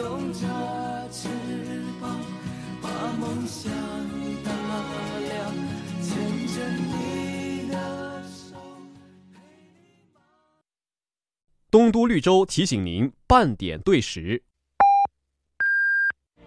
[0.00, 0.40] 动着
[1.12, 1.28] 翅
[2.00, 2.18] 膀，
[2.80, 3.70] 把梦想
[4.42, 4.50] 打
[5.20, 5.54] 量，
[6.00, 8.56] 牵着你的手。
[11.70, 14.42] 东都绿洲提醒您半点对时。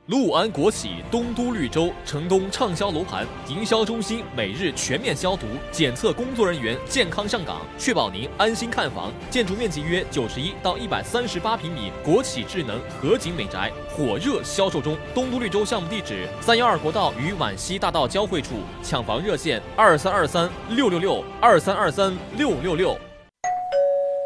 [0.08, 9.14] 陆安国企东都绿洲城东畅销楼盘营销中心每日全面消毒检测，工作人员健康上岗，确保您安心看房。
[9.30, 14.98] 建筑面积约九十一到一百三十八平米，国企智能合景美宅火热销售中。
[15.16, 23.00] 东都绿洲项目地址：三幺二国道与皖西大道交汇处，抢房热线：二三二三六六六二三二三六六六。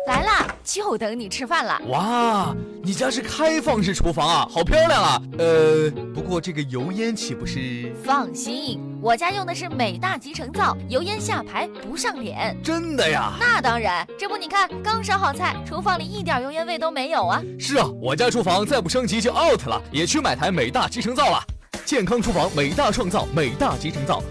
[0.07, 1.81] 来啦，就等你吃饭了。
[1.87, 2.53] 哇，
[2.83, 5.21] 你家是开放式厨房啊，好漂亮啊！
[5.37, 7.95] 呃，不过这个油烟岂不是？
[8.03, 12.53] 放心，我家用的是美大集成灶，油烟下排不上脸。
[12.61, 13.31] 真的呀？
[13.39, 17.41] 那当然，这不你看，刚烧好菜，厨房里一点油烟味都没有啊。
[17.57, 21.41] 是啊，我家厨房再不升级就 out 了，也去买台美大集成灶了。
[21.85, 24.21] 健康厨房，美大创造，美大集成灶。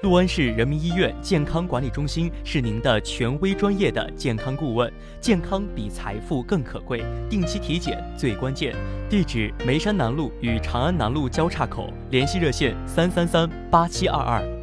[0.00, 8.76] 六安市人民医院健康管理中心是您的权威专业的健康顾问，健康比财富更可贵，定期体检最关键。
[9.10, 14.57] 地址：梅山南路与长安南路交叉口，联系热线：三三三八七二二。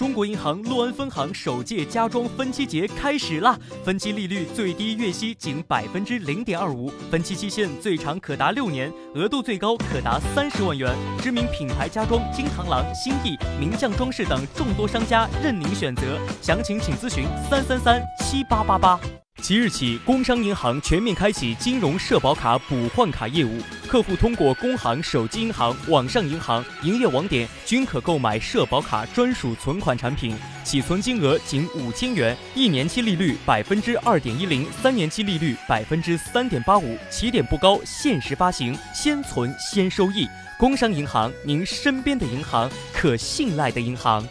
[0.00, 3.54] 中国银行洛安分行首届家装分期节开始啦！
[3.84, 10.96] 分期利率最低月息仅百分之零点二五，分期期限最长可达六年，额度最高可达三十万元。
[11.20, 18.98] 知名品牌家装金螳螂、新意、名匠装饰等众多商家任您选择，详情请咨询三三三七八八八。
[19.40, 40.28] 即日起，工商银行全面开启金融社保卡补换卡业务，客户通过工行手机银行、网上银行、营业网点均可购买社保卡专属存款产品，起存金额仅五千元，一年期利率百分之二点一零，三年期利率百分之三点八五，起点不高，限时发行，先存先收益。
[40.58, 44.22] 工商银行，您身边的银行，可信赖的银行。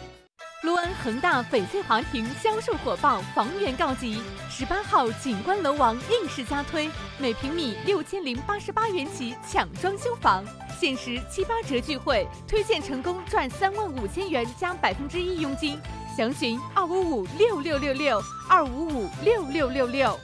[1.02, 4.20] 恒大翡翠华庭销售火爆，房源告急。
[4.50, 10.44] 十八号景观楼王硬式加推，每平米六千零八十八元起抢装修房，
[10.78, 15.78] 限时七八折聚会，推荐成功赚三万五千元加百分之一佣金。
[16.14, 20.20] 详询二五五六六六六二五五六六六六。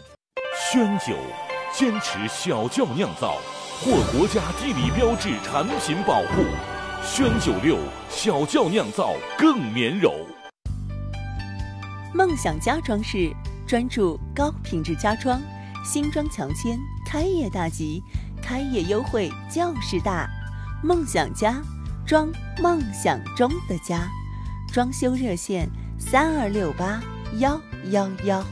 [0.71, 1.17] 宣酒，
[1.73, 3.39] 坚持小窖酿造，
[3.81, 6.45] 获国家地理标志产品保护。
[7.03, 7.79] 宣九六
[8.11, 10.13] 小窖酿造更绵柔。
[12.15, 13.35] 梦想家装饰
[13.67, 15.41] 专注高品质家装，
[15.85, 18.03] 新装强签，开业大吉，
[18.43, 20.29] 开业优惠就是大。
[20.83, 21.63] 梦想家
[22.07, 22.29] 装
[22.63, 24.09] 梦想中的家，
[24.73, 25.69] 装修热线
[25.99, 27.03] 三二六八
[27.39, 28.45] 幺幺幺。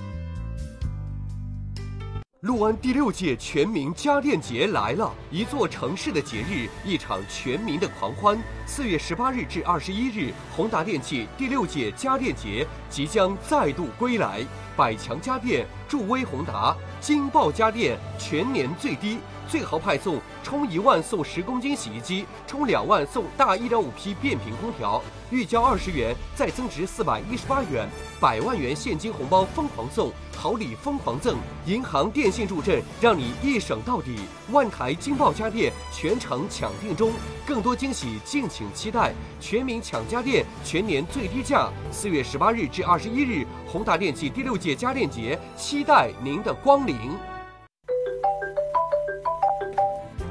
[2.44, 5.10] 陆安第六届全民家电节来了！
[5.30, 8.38] 一座城市的节日，一场全民的狂欢。
[8.66, 14.44] 四月十八日至二十一日，宏达电器第六届家电节即将再度归来。
[14.76, 19.20] 百强家电助威宏达，金爆家电全年最低，
[19.54, 25.00] 最豪派送：充一万送十公斤洗衣机，充两万送大一点五匹变频空调，
[25.30, 27.88] 预交二十元再增值四百一十八元，
[28.18, 34.16] 百万元现金红包疯狂送，好礼疯狂赠，银行、电信助阵，让你一省到底。
[34.50, 37.12] 万台惊爆家电全程抢订中，
[37.46, 39.12] 更多惊喜敬请期待。
[39.40, 41.70] 全民抢家电，全年最低价。
[41.92, 46.96] 四月十八日至二十一日，宏达电器第六届家电节，期待您的光临。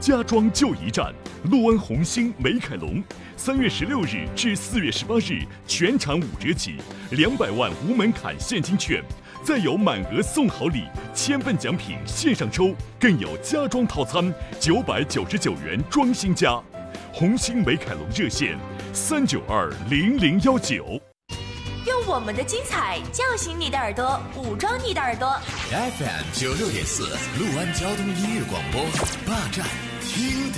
[0.04, 1.14] 家装就一站，
[1.50, 3.02] 陆安红星美凯龙，
[3.38, 6.76] 三月十六日至四月十八日，全场五折起，
[7.12, 9.02] 两百万无门槛现金券，
[9.46, 10.84] 再有满额送好礼，
[11.16, 16.62] 千份奖品线上抽，更有家装套餐九百九十九元装新家。
[17.14, 18.60] 红星美凯龙热线：
[18.92, 21.00] 三九二零零幺九。
[21.88, 25.34] 用我们的精彩叫醒你的耳朵，武装你的耳朵。
[25.70, 27.04] FM 九六点四，
[27.40, 28.82] 陆安交通音乐广播，
[29.26, 29.66] 霸占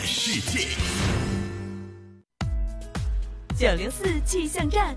[0.05, 0.67] 世界。
[3.57, 4.95] 九零四气象站。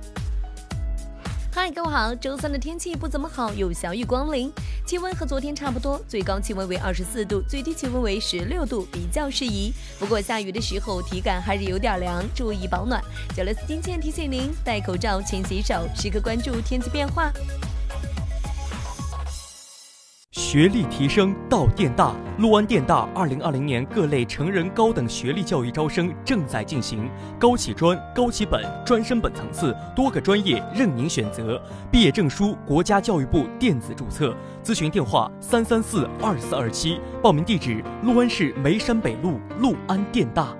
[1.51, 2.15] 嗨，各位好！
[2.15, 4.53] 周三的天气不怎么好，有小雨光临，
[4.87, 9.73] 气温和昨天差不多，最高气温为二十四度，最低气温为十六度，比较适宜。
[9.99, 13.03] 不过下雨的时候体感还是有点凉，注意保暖。
[13.35, 17.33] 九六四金倩提醒您戴口罩、勤洗手，时刻关注天气变化。
[20.39, 31.61] 学历提升到电大，陆安电大二零二零年各类成人高等学历教育招生正在进行，高起专、高起本、专升本层次，多个专业任您选择。
[31.91, 34.33] 毕业证书国家教育部电子注册，
[34.63, 40.55] 咨询电话三三四二四二七，报名地址陆安市梅山北路陆安电大。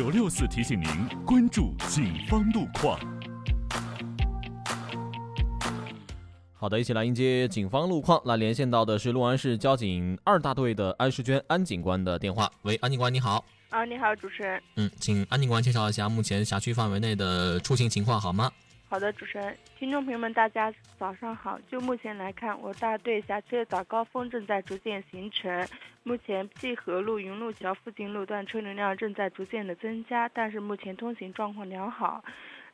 [0.00, 0.88] 九六四提醒您
[1.26, 2.98] 关注警方路况。
[6.54, 8.18] 好的，一起来迎接警方路况。
[8.24, 12.50] 来连线到的是六安市交警二大队的安世娟安警官的电话。
[12.62, 13.44] 喂，安警官你好。
[13.68, 14.62] 啊，你好，主持人。
[14.76, 18.50] 嗯，请安警官介绍一下目前辖区范围内的出行情况好吗？
[18.90, 21.56] 好的，主持人，听众朋友们，大家早上好。
[21.68, 25.64] 就目前来看，我大队辖区的早高峰正在逐渐形成。
[26.02, 32.24] 目前济河路、云路桥附近路段车流量正在逐渐的增加，但是目前通行状况良好。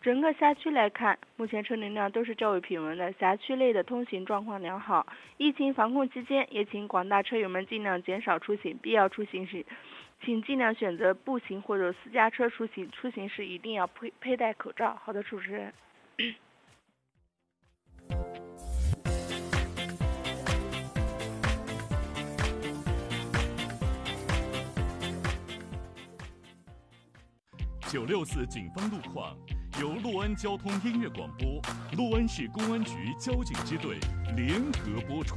[0.00, 5.06] 整个辖区来看，目前车流量都是较为平稳的，辖区内的通行状况良好。
[5.36, 9.62] 疫情防控期间，也请广大车友们尽量减少出行，必要出行时，
[10.24, 12.90] 请尽量选择步行或者私家车出行。
[12.90, 14.98] 出行时一定要佩佩戴口罩。
[15.04, 15.70] 好的，主持人。
[27.88, 29.36] 九六四警方路况
[29.80, 31.62] 由陆安交通音乐广播、
[31.96, 33.98] 陆安市公安局交警支队
[34.34, 35.36] 联合播出。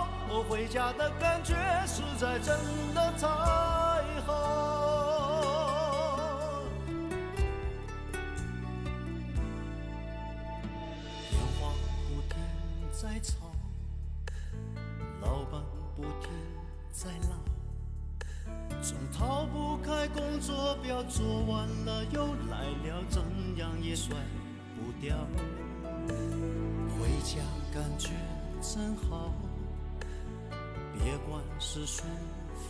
[0.33, 1.53] 我回家的感觉
[1.85, 2.55] 实在真
[2.95, 3.90] 的太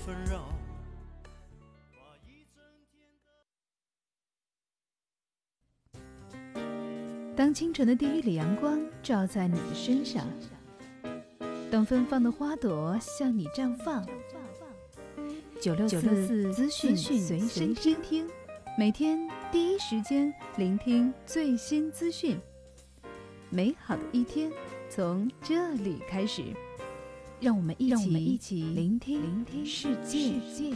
[0.06, 0.46] 纷扰。
[7.36, 10.28] 当清晨的第一缕阳光照在你的身上，
[11.72, 14.06] 当芬芳的花朵向你绽放。
[15.60, 18.28] 九六四资讯随身听，
[18.78, 22.40] 每天第一时间聆听最新资讯。
[23.50, 24.52] 美好的一天
[24.90, 26.44] 从这里开始，
[27.42, 30.20] 让我们一起，让我们一起聆听聆听世界。
[30.54, 30.76] 世界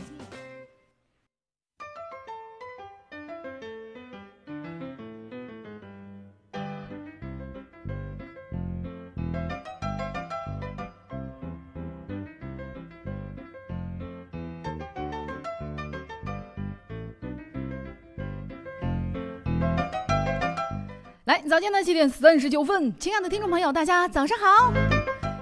[21.47, 24.94] 早间的七点三十九分，亲爱的听众朋友，大家早上好。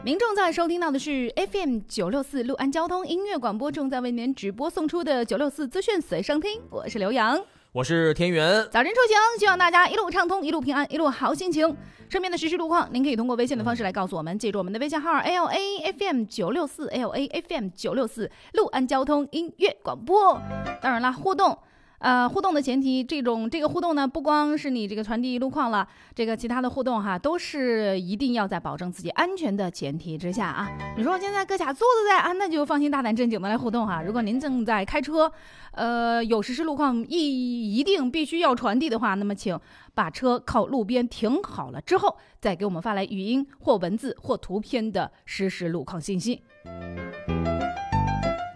[0.06, 7.42] 您正在收听到的是 FM 九六四六安交通音乐广播，正在为您直播送出的九六四资讯随身听，我是刘洋，
[7.72, 8.68] 我是田园。
[8.70, 11.74] 早晨出行，希望大家一路畅通，一路平安，一路好心情。
[12.10, 20.38] 身边的实时路况，您可以通过微信的方式来告诉我们，记住我们的微信号 L A F M 九六四 L A F M 九六四六安交通音乐广播。
[20.82, 21.58] 当然啦，互动。
[22.04, 30.70] 呃，互动的前提，这种这个互动呢，不光是你这个传递路况了，这个其他的互动哈，都是一定要在保证自己安全的前提之下啊。
[30.98, 34.04] 你说我现在各家坐着在啊，那就放心大胆正经的来互动哈。
[34.04, 35.32] 如果您正在开车，
[35.72, 39.58] 呃，有实时路况一一定必须要传递的话，那么请
[39.94, 46.44] 把车靠路边停好了之后，再给我们发来语音或文字或图片的实时路况信息。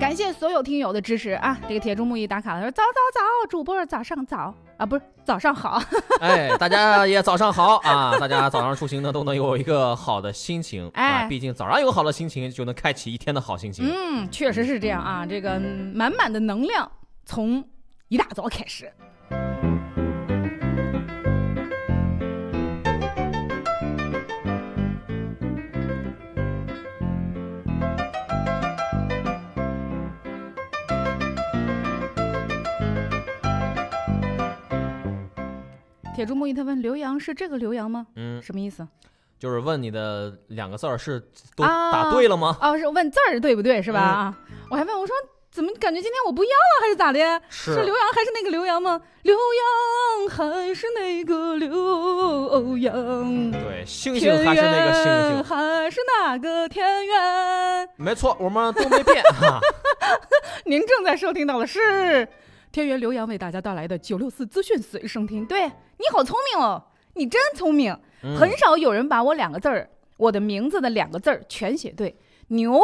[0.08, 1.60] 感谢所有听友的支持啊！
[1.68, 5.84] 这个铁柱木易打卡了，说早早早，主播早上早啊，不是早上好。
[6.22, 8.18] 哎，大家也早上好啊！
[8.18, 13.86] 大家早上出行呢都能有一个好的心情啊，毕竟早上有好的心情，就能开启一天的好心情。
[13.86, 15.60] 嗯，确实是这样啊，这个
[15.94, 16.90] 满满的能量
[17.26, 17.62] 从
[18.08, 18.90] 一大早开始。
[36.18, 38.08] 铁柱木易他问刘洋是这个刘洋吗？
[38.16, 38.88] 嗯，什么意思？
[39.38, 41.20] 就是问你的两个字儿是
[41.56, 42.58] 都打对了吗？
[42.60, 44.00] 哦，是问字儿对不对是吧？
[44.02, 44.38] 啊，
[44.72, 45.16] 我还问我说
[45.52, 47.20] 怎么感觉今天我不一样了还是咋的？
[47.50, 49.00] 是刘洋还是那个刘洋吗？
[49.22, 53.52] 刘洋还是那个刘洋？
[53.52, 55.04] 对，星星还是那个星
[55.36, 57.88] 星，还是那个田园？
[57.96, 59.60] 没错，我们都没变哈。
[60.66, 62.28] 您正在收听到的是。
[62.78, 66.80] 天元刘洋为大家带来的九六四资讯随声听，对你好聪明哦，
[67.16, 67.98] 你真聪明，
[68.38, 72.16] 很少有人把我两个字儿，我的名字的两个字儿全写对，
[72.50, 72.80] 牛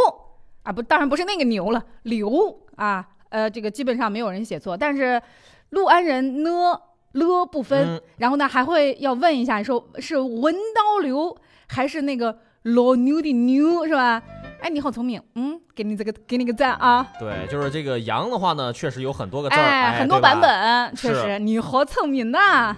[0.63, 5.21] 啊不，当然不是那个牛了，刘啊，呃，这个基本上没有人写错，但是
[5.69, 6.75] 陆安人呢
[7.11, 14.23] 了不分，然后呢还会要问一下，说是文刀刘还是那个老牛的牛是吧？
[14.63, 17.05] 哎，你好聪明，嗯，给你这个，给你个赞啊！
[17.19, 22.73] 对，就是这个“羊”的话呢，确实有很多个字儿，哎，很多版本，确实，你好聪明呐！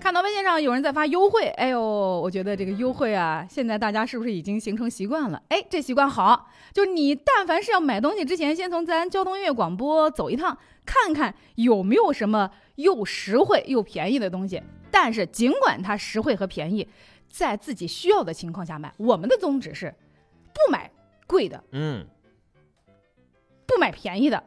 [0.00, 5.40] 看到微信上有人在发优惠，哎呦，我觉得这个优惠啊，现在大家是不是已经形成习惯了？
[5.50, 14.60] 哎，这习惯好，就是你但凡是要买东西之前，先从咱交通音乐广播走一趟，看看有没有什么又实惠又便宜的东西。
[14.90, 16.88] 但是尽管它实惠和便宜。
[17.28, 19.94] 在自己需要的情况下买，我们的宗旨是
[20.52, 20.90] 不买
[21.26, 22.06] 贵的，嗯，
[23.66, 24.42] 不买便宜的，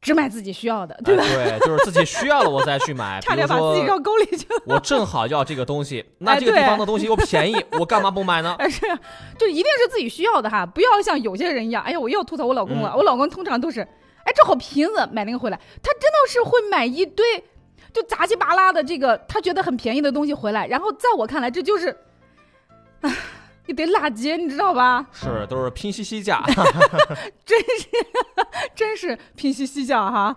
[0.00, 1.22] 只买自己需要的，对吧？
[1.22, 3.20] 对，就是自己需要了我再去买。
[3.22, 4.62] 差点把自己绕沟里去了。
[4.66, 8.56] 我正好要这个东西， 那这个地方的东西又便宜，我干嘛不买呢？
[8.68, 8.80] 是，
[9.38, 11.82] 就一定是自己需要的哈，不要像有些人一样。
[11.82, 12.94] 哎呀，我又吐槽我老公了。
[12.96, 13.80] 我老公通常都是，
[14.24, 17.24] 哎，正好瓶子买那个回来，他真的是会买一堆，
[17.92, 21.96] 就杂七八拉的这个他觉得很便宜的东西回来，然后在我看来，这就是。
[23.00, 23.10] 啊，
[23.66, 25.06] 一堆垃圾，你知道吧？
[25.12, 26.42] 是，都是拼夕夕价，
[27.44, 27.88] 真是，
[28.74, 30.34] 真是拼夕夕价哈。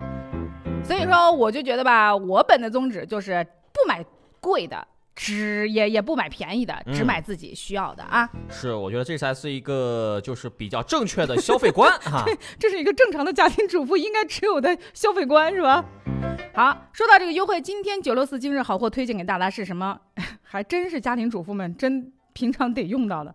[0.83, 4.03] 所以说，我就觉得吧，我本的宗旨就是不买
[4.39, 8.29] 贵的，只也也不买便宜的，只买自己需要的啊。
[8.49, 12.25] 是，我觉得这才是一个就是比较正确的消费观哈。
[12.59, 15.85] 这是一个正常的家庭主妇应该持有的消费观，是吧？
[16.53, 19.97] 好，说到这个优惠，今天九六四今日好货推荐给大家是什么？
[20.43, 22.11] 还真是家庭主妇们真。
[22.33, 23.33] 平常得用到的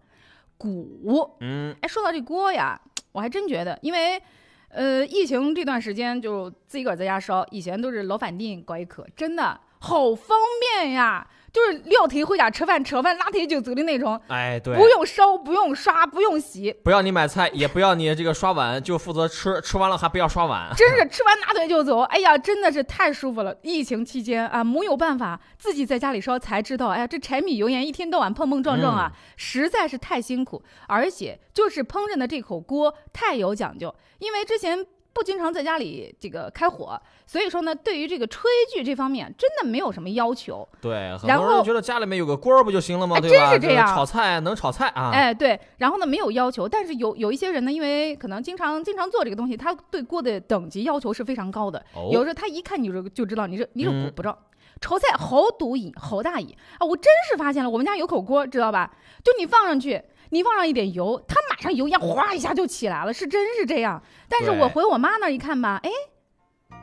[0.56, 2.80] 鼓，嗯，哎，说到这锅呀，
[3.12, 4.20] 我还真觉得，因为，
[4.68, 11.28] 呃，疫情这段时间就自己个儿在家烧，以前都是老饭店搞一口，真的好方便呀。
[11.56, 14.20] 就是撂腿回家吃饭，吃完饭拉腿就走的那种。
[14.28, 20.70] 哎，对，不用烧，不用刷，不用洗，不要你买菜，也不要你这个刷碗，就负责吃，吃完了还不要刷碗。
[20.76, 23.56] 真是吃完拿腿就走，哎呀，真的是太舒服了。
[23.62, 30.62] 疫情期间啊，没有办法，自己在家里烧才知道，哎呀，这柴米油盐一天到晚碰碰撞撞啊，实在是太辛苦。
[30.88, 34.86] 而且就是烹饪的这口锅太有讲究，因为之前。
[35.16, 40.68] 不经常在家里这个开火，所以说呢，对于这个炊具这方面，真的没有什么要求。
[40.78, 43.18] 对，很多人觉得家里面有个锅不就行了吗？
[43.18, 43.50] 对吧？
[43.50, 45.10] 真是这样，炒菜能炒菜啊。
[45.14, 51.82] 哎，对，然后呢，没有要求，但是有有一些人呢，因为可能经常经常做这个东西，他对锅的等级要求是非常高的。
[52.12, 54.38] 有时候他一看你就就知道你这你这不不着，
[54.82, 56.84] 炒菜好赌瘾，好大瘾啊！
[56.86, 58.92] 我真是发现了，我们家有口锅，知道吧？
[59.24, 60.02] 就你放上去。
[60.30, 64.02] 你放上一点油，它马上油烟哗一下就起来了，是真是这样。
[64.28, 65.90] 但是我回我妈那儿一看吧，哎，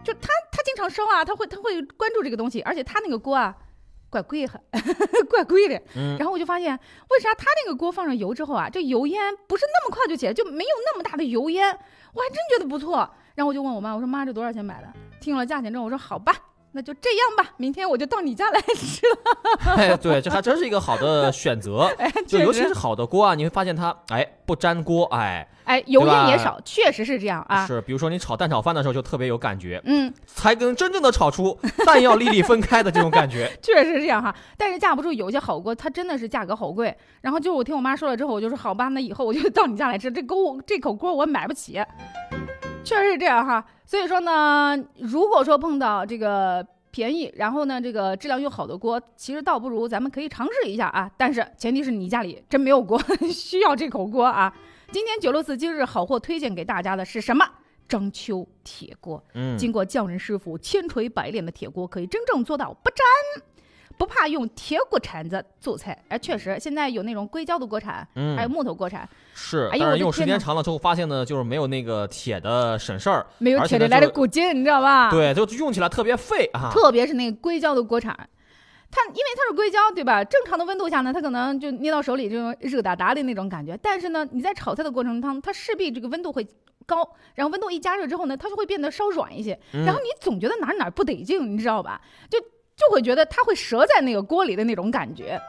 [0.04, 3.56] 就她她经经常烧啊，她会她会关注这个东西，而且她那个锅啊，
[4.10, 4.60] 怪贵哈，
[5.30, 5.80] 怪贵的。
[5.96, 6.72] 嗯然后我就发现，
[7.10, 11.68] 为啥他那个锅放上油之后啊，这油烟不是那么快就起来，就没有那么大的油烟，
[12.14, 13.08] 我还真觉得不错。
[13.36, 14.92] 然后我就问我妈，我说妈，这多少钱买的？
[15.22, 16.34] 听了价钱之后，我说好吧，
[16.74, 19.74] 那就这样吧，明天我就到你家来吃了。
[19.78, 21.90] 哎，对，这还真是一个好的 选择。
[22.28, 27.66] 就尤其是好的锅啊，你会发现它哎不粘锅，哎哎，油烟也少，确实是这样啊。
[27.66, 33.50] 是，比如说你炒蛋炒饭的时候就特别有感觉，嗯，才能真正的炒出蛋要粒粒分开的这种感觉。
[33.62, 36.96] 确实是这样哈，但是架不住有些好锅，它真的是价格好贵。
[37.22, 40.12] 然后就我听我妈说了之后，我就说好吧，那以后我就到你家来吃。
[40.12, 41.80] 这锅这口锅我买不起，
[42.84, 43.66] 确实是这样哈。
[43.86, 51.10] 所以说呢，如果说碰到这个便宜，然后呢这个质量又好的锅，其实倒不如咱们可以尝试一下啊。
[51.18, 54.54] 但是前提是你家里真没有锅， 需要这口锅啊。
[54.92, 57.46] 今天九六四今日好货推荐给大家的是什么？
[57.88, 59.24] 章丘铁锅。
[59.34, 63.44] 嗯经过匠人师傅千锤百炼的铁锅，可以真正做到不粘。
[64.04, 76.70] 不怕用铁锅铲子做菜，哎，确实，现在有那种硅胶的锅铲，嗯还有木头锅铲，是，哎呦我的但是用时间长了之后，发现呢，就是没有那个铁的省事儿，没有铁的来的就是骨劲，你知道吧？，对，就用起来特别费啊。
[76.74, 78.14] 特别是那个硅胶的锅铲，
[78.92, 80.22] 它因为它是硅胶，对吧？
[80.22, 83.80] 正常的温度下呢，它可能就捏到手里这种热哒哒的那种感觉。
[83.82, 86.46] 但是呢，你在炒菜的过程当中，它势必这个温度会
[86.86, 86.98] 高，
[87.36, 89.58] 然后温度一加热之后呢，它就会变得稍软一些。
[89.72, 92.02] 嗯然后你总觉得哪儿哪儿不得劲，你知道吧？
[92.30, 92.38] 就
[92.88, 95.40] 就会觉得它会折在那个锅里的那种感觉。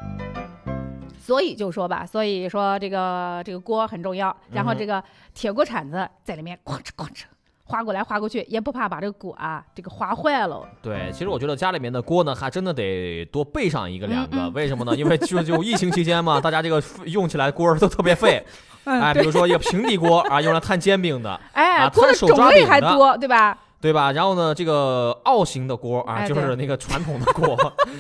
[1.20, 7.22] 所以就说吧，所以说这个这个锅很重要，然后嗯这个铁锅铲子在里面哐哧哐哧
[7.64, 10.68] 划过来划过去，也不怕把这个锅啊这个划坏了。
[10.82, 14.36] 对，其实我觉得家里面的锅呢，还真的得多备上一个两个。
[14.36, 14.94] 嗯嗯为什么呢？
[14.94, 18.44] 因为就就疫情期间嘛，大家这个用起来锅儿都特别费。
[18.84, 23.56] 哎，比如说一个平底锅啊，用来摊煎饼的，哎，啊，锅的摊手种类抓饼的，还多，对吧？
[23.84, 24.12] 对吧？
[24.12, 27.54] 然后呢，这个澳型的锅啊，就是那个传统的锅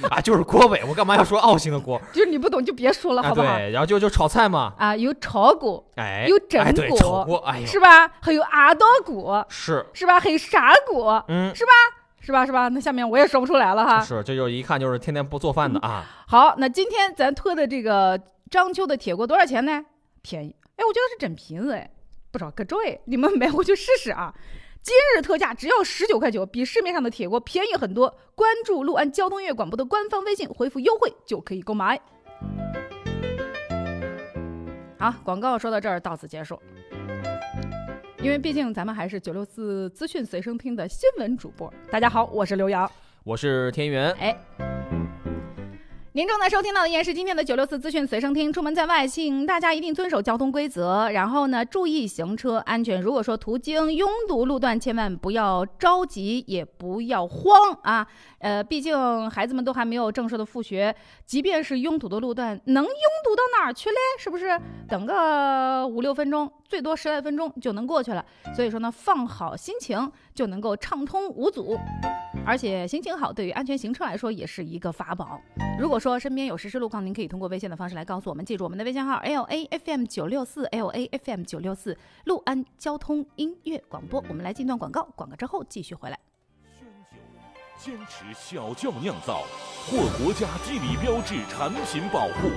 [0.08, 0.82] 啊，就是锅尾。
[0.88, 2.00] 我干嘛要说澳型的锅？
[2.10, 3.54] 就是你不懂就别说了，啊，好不好？
[3.58, 8.10] 对，然后就就炒菜嘛，啊，有炒锅，哎，有蒸哎对锅，炒锅，哎呦，是吧？
[8.22, 10.18] 还有阿刀锅，是是吧？
[10.18, 11.72] 还有砂锅，嗯是吧？
[12.20, 12.46] 是吧？
[12.46, 12.68] 是吧？
[12.68, 14.00] 那下面我也说不出来了哈。
[14.00, 16.02] 是，这就一看就是天天不做饭的啊。
[16.26, 18.18] 好，那今天咱推的这个
[18.50, 19.84] 章丘的铁锅多少钱呢？
[20.22, 21.90] 便宜，哎，我觉得是整瓶子哎，
[22.30, 24.32] 不少可贵，你们买回去试试啊。
[24.84, 28.14] 今日特价只要十九块九，比市面上的铁锅便宜很多。
[28.34, 31.98] 关注陆安交通音乐广播的官方微信，回复优惠就可以购买。
[34.98, 36.60] 好，广告说到这儿，到此结束。
[38.18, 41.72] 因为毕竟咱们还是九六四资讯随身听的新闻主播。
[41.90, 42.90] 大家好，我是刘洋。
[43.24, 44.38] 我是天元，哎，
[46.16, 48.52] 您正在收听到的依然是今天的九六四资讯随身听。
[48.52, 53.02] 出门在外，请大家一定遵守交通规则，然后呢，注意行车安全。
[53.02, 58.06] 如果说途经拥堵路段，千万不要着急，也不要慌啊。
[58.38, 60.94] 呃，毕竟孩子们都还没有正式的复学，
[61.26, 63.96] 即便是拥堵的路段，能拥堵到哪儿去嘞？
[64.16, 64.56] 是不是？
[64.88, 68.24] 等个五六分钟，最多十来分钟就能过去了。
[68.54, 71.76] 所以说呢，放好心情就能够畅通无阻。
[72.46, 75.40] 而且心情好，对于安全行车来说也是一个法宝。
[75.80, 78.44] 如果说身边有实时路况，您可以通过微信的方式来告诉我们。
[78.44, 84.22] 记住我们的微信号 L A F M 九六四 L A F M 九六四，陆安交通音乐广播。
[84.28, 86.18] 我们来进段广告，广告之后继续回来。
[87.78, 89.42] 宣酒坚持小窖酿造，
[89.88, 92.50] 获国家地理标志产品保护。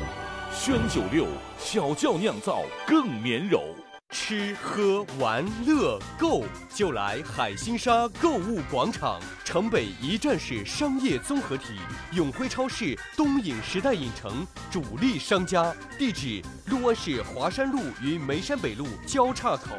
[0.51, 1.25] 宣九六
[1.57, 3.61] 小窖酿造更绵柔。
[4.09, 6.43] 吃喝玩乐购
[6.73, 11.75] 就来海心沙购物广场，城北一站式商业综合体，
[12.13, 19.77] 永辉超市东影时代影城主力商家，地址六安市华山路与梅山北路交叉口。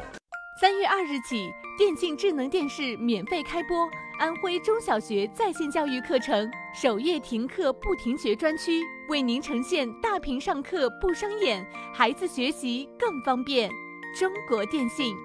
[0.61, 3.89] 三月二日起，电竞智能电视免费开播，
[4.19, 13.69] 安徽中小学在线教育课程首页停课不停学专区，为您呈现大屏上课不伤眼，孩子学习更方便。
[14.17, 15.15] 中国电信。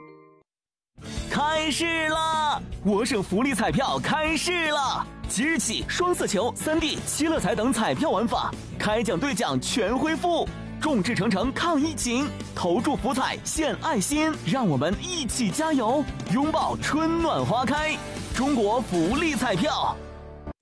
[1.30, 2.60] 开市啦！
[2.84, 5.06] 我省福利彩票开市啦！
[5.28, 10.48] 即日起，双色球、三 D、七乐彩等彩票玩法开奖兑奖全恢复。
[10.80, 17.96] 众志成城抗疫情，投注福彩献爱心，让我们一起加油，拥抱春暖花开！
[18.36, 19.96] 中国福利彩票。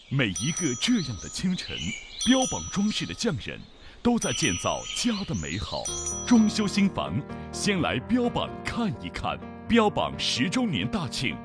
[0.09, 1.77] 每一个这样的清晨，
[2.25, 3.59] 标榜装饰的匠人
[4.03, 5.85] 都在建造家的美好。
[6.27, 7.15] 装修新房，
[7.53, 9.39] 先来标榜看一看。
[9.69, 11.37] 标榜十周年大庆，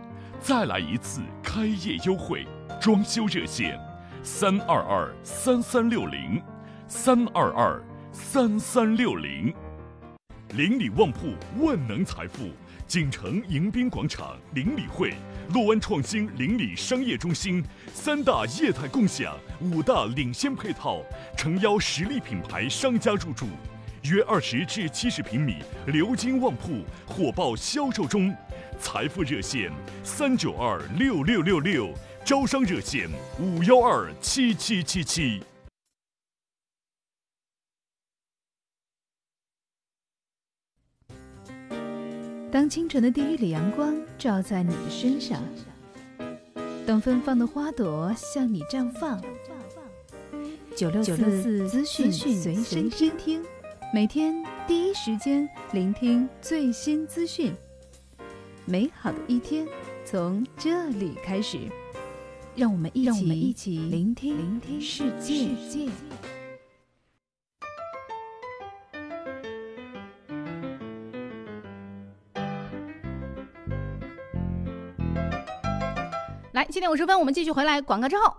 [0.41, 2.45] 再来一次开业优惠。
[2.81, 3.79] 装修热线：
[4.23, 6.41] 三二二三三六零，
[6.87, 9.53] 三二二三三六零。
[10.55, 12.49] 邻里旺铺，万能财富。
[12.87, 15.13] 锦城迎宾广场邻里会
[15.53, 21.01] 洛湾创新邻里商业中心，三大业态共享，五大领先配套，
[21.37, 23.47] 诚邀实力品牌商家入驻。
[24.03, 25.55] 约二十至七十平米，
[25.85, 28.35] 流金旺铺，火爆销售中。
[28.79, 29.71] 财富热线
[30.03, 31.93] 三九二六六六六，
[32.25, 35.41] 招商热线五幺二七七七七。
[42.57, 45.43] 当清晨的第一缕阳光照在你的身上，
[46.87, 49.21] 当芬芳的花朵向你绽放，
[50.75, 52.55] 九六四资讯随
[52.89, 53.43] 身听，
[53.93, 57.53] 每天第一时间聆听最新资讯。
[58.65, 59.67] 美好的一天
[60.03, 61.59] 从这里开始，
[62.55, 65.47] 让我们一起一起聆听聆听世界。
[76.69, 77.81] 七点五十分，我们继续回来。
[77.81, 78.33] 广告之后，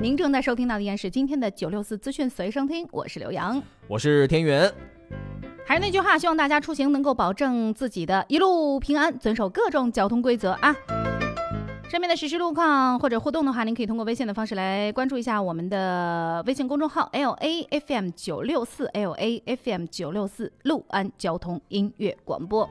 [0.00, 4.72] 您正在收听到的依然是今天的九六四资讯随身听，我是刘洋，我是田园。
[5.64, 10.74] 还是那句话，希望大家出行能够保证自己的一路平安，遵守各种交通规则啊。
[11.88, 22.68] 身边的实时路况或者互动的话，您可以通过微信的方式来关注一下我们的微信公众号 L A F M 九六四 L A F M 九六四陆安交通音乐广播。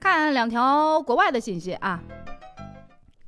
[0.00, 2.02] 看两条国外的信息啊。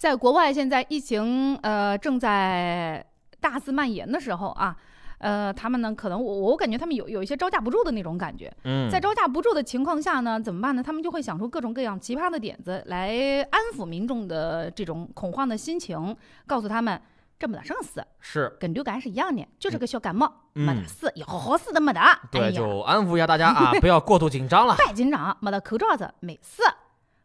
[0.05, 3.03] 在国外，现在疫情呃正在
[3.41, 4.77] 大肆蔓延的时候啊，
[5.17, 8.55] 呃，他们呢可能我我感觉他们有有一些招架不住的那种感觉。
[8.65, 10.83] 嗯，在招架不住的情况下呢，怎么办呢？
[10.83, 13.09] 他们就会想出各种各样奇葩的点子来
[13.51, 16.15] 安抚民众的这种恐慌的心情，
[16.47, 17.01] 告诉他们
[17.39, 22.01] 这没得什么事，是跟流感是一样的，就是个小感冒，嗯没得事，以后好死都没得。
[22.31, 24.77] 对，就安抚一下大家啊， 不要过度紧张了。
[24.85, 26.63] 太紧张，没得口罩子，没事。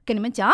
[0.05, 0.49] 跟你们讲，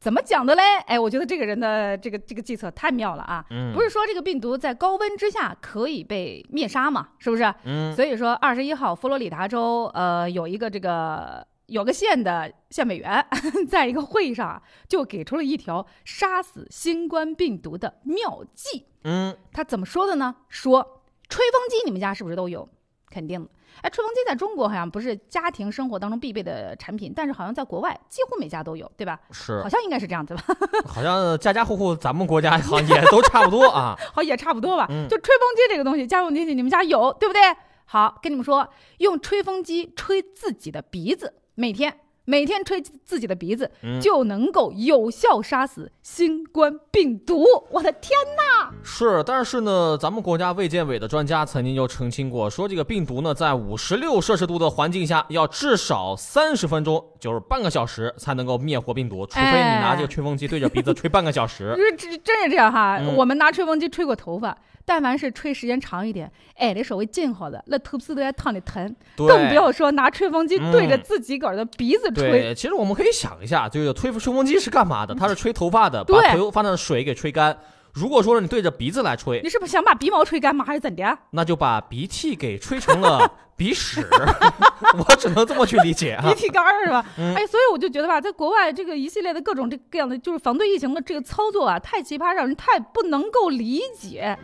[0.00, 0.62] 怎么讲的嘞？
[0.86, 3.44] 哎，我觉得这个人的这个这个计策太妙了啊！
[3.50, 7.08] 嗯不是说这个病毒在高温之下可以被灭杀嘛？
[7.18, 7.52] 是不是？
[7.64, 13.26] 嗯所以说，二十一号佛罗里达州呃有一个这个有个县的县委员，
[13.68, 18.86] 在一个会议上啊就给出了一条杀死新冠病毒的妙计。
[19.02, 20.36] 嗯，他怎么说的呢？
[20.48, 22.68] 说吹风机你们家是不是都有？
[23.10, 23.50] 肯定的。
[23.82, 29.18] 哎，吹风机在中国好像不是家庭生活当中必备的产品，但是好像在国外几乎每家都有，对吧？
[29.30, 30.42] 是好像应该是这样子吧？
[30.86, 33.96] 好像家家户户咱们国家好像也都差不多啊。
[34.12, 34.86] 好，也差不多吧。
[34.90, 37.40] 嗯就吹风机这个东西，家用机器你们家有，对不对？
[37.84, 47.42] 好，跟你们说，用吹风机吹自己的鼻子，每天每天吹自己的鼻子，嗯就能够有效杀死新冠病毒。
[47.70, 48.70] 我的天哪！
[48.84, 61.74] 是，但是呢，咱们国家卫健委的专家曾经就澄清过，说这个病毒呢，在五十六摄氏度的环境下，要至少三十分钟，就是半个小时才能够灭活病毒，除非你拿这个吹风机对着鼻子吹半个小时。
[61.96, 62.98] 这这真是这样哈！
[62.98, 64.54] 嗯我们拿吹风机吹过头发，
[64.88, 72.30] 但凡是吹时间长一点，挨的稍微近好的，那头皮都在烫的疼，更不要说拿吹风机对着嗯自己个儿的鼻子吹。
[72.30, 75.14] 对，其实我们可以想一下，这个吹吹风机是干嘛的？
[75.14, 77.54] 它是吹头发的，把头发上的水给吹干。
[77.92, 80.64] 如果说你对着鼻子来吹你，是不是想把鼻毛吹干吗？
[80.64, 81.18] 还是怎的？
[81.32, 84.06] 那就把鼻涕给吹成了 鼻屎。
[84.96, 86.34] 我只能这么去理解啊鼻。
[86.34, 87.04] 涕干儿是吧？
[87.18, 94.38] 嗯哎，所以我就觉得吧，在国外这个一系列的各种这各样的就是防对疫情的这个操作啊，太奇葩，让人太不能够理解。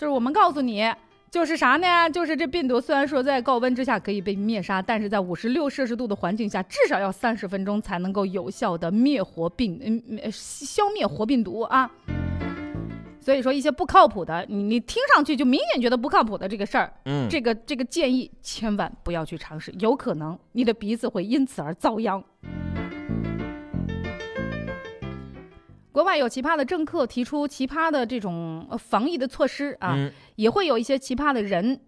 [0.00, 0.90] 就是我们告诉你，
[1.30, 2.08] 就是啥呢？
[2.08, 11.90] 就是这病毒虽然说在高温之下可以被灭杀，但是在五十六摄氏度的环境下，至少要三十分钟才能够有效的灭活病，嗯，呃消灭活病毒啊。
[13.20, 22.24] 所以说一些不靠谱的，你你听上去就明显觉得不靠谱的这个事儿，嗯这个这个建议千万不要去尝试，有可能你的鼻子会因此而遭殃。
[25.92, 30.12] 国外有奇葩的政客提出奇葩的这种呃防疫的措施啊，嗯。
[30.36, 31.80] 也会有一些奇葩的人，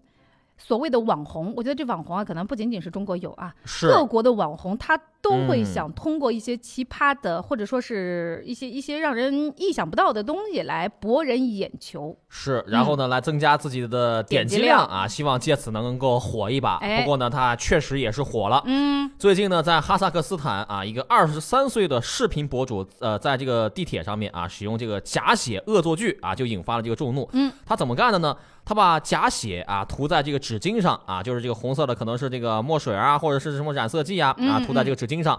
[0.64, 12.16] 所谓的网红，我觉得这网红啊，可能不仅仅是中国有啊，是各国的网红他都会嗯想通过一些奇葩的，或者说是一些一些让人意想不到的东西来博人眼球。
[12.28, 16.76] 是，然后呢，来增加自己的点击量量啊，希望借此能够火一把。
[16.76, 18.62] 哎不过呢，他确实也是火了。
[18.66, 27.28] 嗯，最近呢，在哈萨克斯坦啊，一个二十三岁的视频博主，呃，在这个地铁上面啊，使用这个假血恶作剧啊，就引发了这个众怒。
[27.32, 28.36] 嗯，他怎么干的呢？
[28.72, 35.38] 他把假血啊涂在这个纸巾上啊，就是这个红色的，可能是这个墨水啊，或者是什么染色剂啊，嗯啊，涂在这个纸巾上。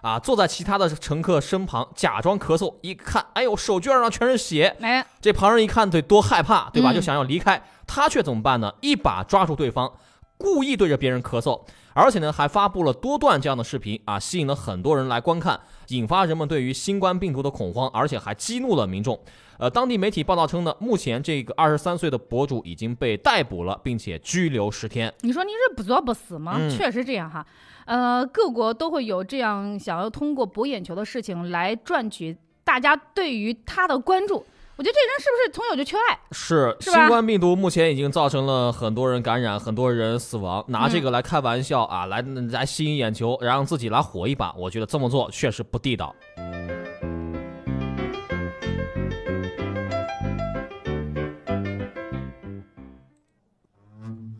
[0.00, 6.90] 啊，坐在其他的乘客身旁，假装咳嗽，一看，哎呦，手绢上全是血，哎，这旁人一看得多害怕，对吧？
[6.90, 8.74] 嗯就想要离开，他却怎么办呢？
[8.80, 9.92] 一把抓住对方，
[10.36, 11.60] 故意对着别人咳嗽，
[11.94, 19.18] 而且呢还发布了多段这样的视频啊，吸引了很多人来观看，引发人们对于新冠病毒的恐慌，而且还激怒了民众。
[19.58, 25.12] 呃，当地媒体报道称呢，目前这个二十三岁的博主已经被逮捕了，并且拘留十天。
[25.20, 26.56] 你说你是不作不死吗？
[26.58, 27.46] 嗯确实这样哈。
[27.84, 34.44] 呃，各国都会有这样想要通过博眼球的事情来赚取大家对于他的关注。
[34.74, 36.18] 我觉得这人是不是从小就缺爱？
[36.32, 40.64] 是，是吧新冠病毒目前已经造成了很多人感染，很多人死亡。
[40.68, 46.14] 拿这个来开玩笑啊，来来吸引眼球，让自己来火一把，我觉得这么做确实不地道。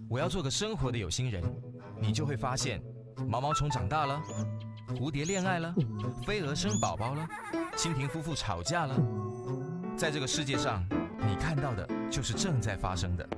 [0.08, 1.42] 我要做个生活的有心人，
[2.00, 2.82] 你就会发现，
[3.28, 4.20] 毛毛虫长大了，
[4.96, 5.74] 蝴蝶恋爱了，
[6.26, 7.26] 飞蛾生宝宝了，
[7.76, 8.96] 蜻蜓夫妇吵架了。
[9.96, 10.84] 在这个世界上，
[11.18, 13.28] 你看到的就是正在发生的。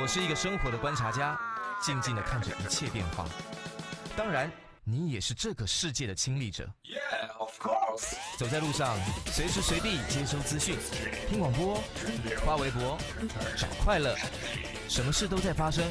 [0.00, 1.38] 我是一个生活的观察家，
[1.82, 3.26] 静静的看着一切变化。
[4.16, 4.50] 当然，
[4.84, 6.68] 你也是这个世界的亲历者。
[8.38, 10.76] 走在路上，随时随地接收资讯，
[11.28, 11.82] 听广播，
[12.44, 12.98] 发微博，
[13.56, 14.16] 找快乐，
[14.88, 15.84] 什么事都在发生，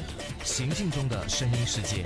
[0.44, 2.04] 行进中的声音世界。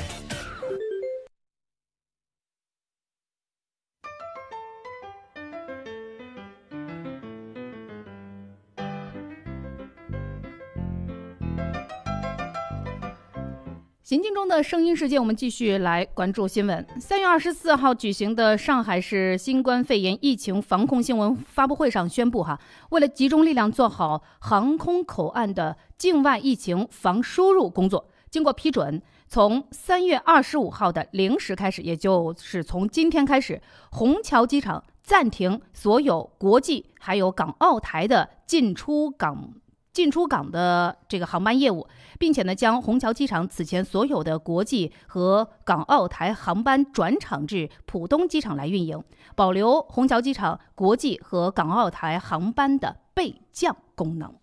[14.05, 16.87] 行进中的声音世界，我们继续来关注新闻。
[17.01, 39.55] 三月二十四号举行的上海市新冠肺炎疫情防控新闻发布会上宣布，哈，为了集中力量做好航空口岸的境外疫情防输入工作，经过批准，从三月二十五号的零时开始，也就是从今天开始，虹桥机场暂停所有国际还有港澳台的进出港。
[39.94, 41.87] 进出港的这个航班业务，
[42.18, 49.00] 并且呢，将虹桥机场此前所有的国际和港澳台航班转场至浦东机场来运营，
[49.37, 54.35] 保留虹桥机场国际和港澳台航班的备降功能。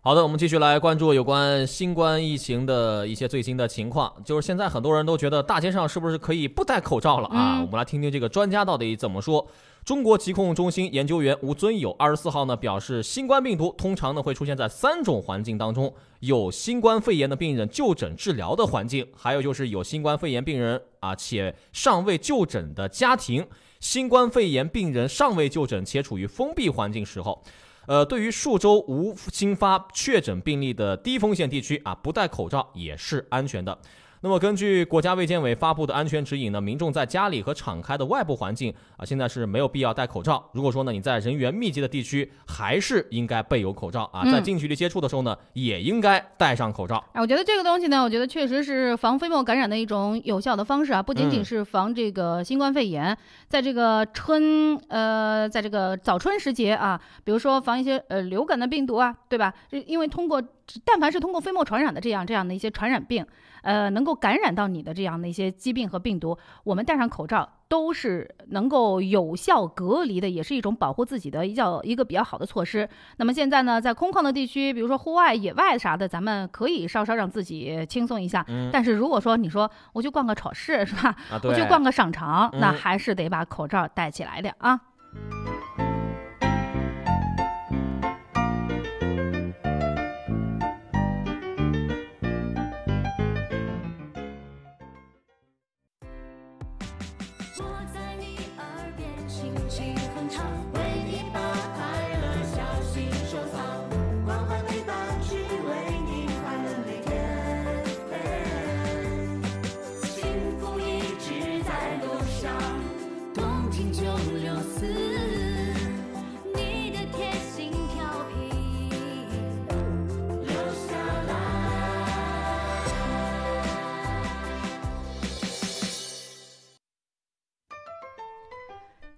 [0.00, 4.12] 好的，我们继续来关注有关新冠疫情的一些最新的情况。
[4.24, 7.58] 就是现在很多人都觉得大街上是不是可以不戴口罩了啊？
[7.58, 9.46] 嗯我们来听听这个专家到底怎么说。
[9.84, 23.44] 中国疾控中心研究员吴尊友二十四号呢表示，新冠病毒通常呢会出现在三种环境当中：有新冠肺炎的病人就诊治疗的环境，还有就是有新冠肺炎病人啊且尚未就诊的家庭，
[23.80, 27.42] 新冠肺炎病人尚未就诊且处于封闭环境时候。
[27.86, 33.76] 呃，对于数周无新发确诊病例的低风险地区啊，不戴口罩也是安全的。
[34.24, 40.48] 那么，根据国家卫健委发布的安全指引呢，民众在家里和敞开的外部环境啊，现在是没有必要戴口罩。
[40.52, 44.22] 如果说呢你在人员密集的地区，还是应该备有口罩啊。
[44.24, 47.02] 嗯在近距离接触的时候呢，也应该戴上口罩。
[47.14, 59.52] 哎，我觉得这个东西呢，我觉得确实是防飞沫感染的一种有效的方式啊，不仅仅嗯是防这个新冠肺炎，在这个春呃，在这个早春时节啊，比如说防一些呃流感的病毒啊，对吧？
[59.68, 60.40] 这因为通过
[60.84, 63.26] 但凡是通过飞沫传染的这样这样的一些传染病，
[63.62, 72.88] 呃，能够感染到你的这样的一些疾病和病毒，我们戴上口罩都是能够有效隔离的，也是一种保护自己的一较一个比较好的措施。
[73.16, 78.44] 那么现在呢，在空旷的地区，比如说户外、野外啥的，咱们可以稍稍让自己轻松一下。
[78.48, 81.14] 嗯但是如果说你说我去逛个超市是吧？
[81.30, 84.80] 啊我去逛个商场，那嗯还是得把口罩戴起来的啊。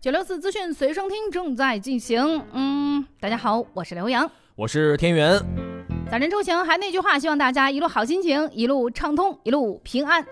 [0.04, 2.42] 九六四资讯随身听正在进行。
[2.52, 4.30] 嗯，大家好，我是刘洋。
[4.54, 5.40] 我是天元。
[6.10, 10.22] 早晨出行，还那句话，希望大家一路好心情，一路畅通，一路平安。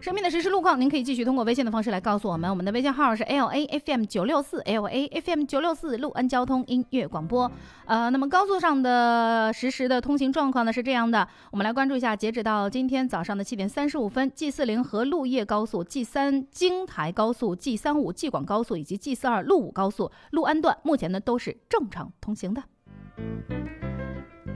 [0.00, 2.48] 身边的实时路况，您可以继续通过微信的方式来告诉我们。
[2.48, 7.50] 我们的微信号是 L A F M 九六四 L A F M 九六四陆安交通音乐广播。
[7.84, 22.62] 呃，那么高速上的实时的通行状况呢是这样的，我们来关注一下，截止到今天早上的七点三十五分，G 四零和路叶高速、G 三京台高速、G 三五济广高速以及 G 四二路武高速陆安段目前呢都是正常通行的。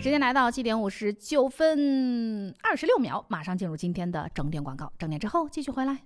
[0.03, 4.93] 时间来到七点五十九分二十六秒，马上进入今天的整点广告。
[4.99, 5.97] 整点之后继续回来。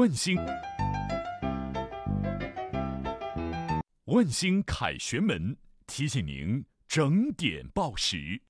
[0.00, 0.34] 万星，
[4.06, 5.54] 万星凯旋门
[5.86, 8.40] 提醒您整点报时。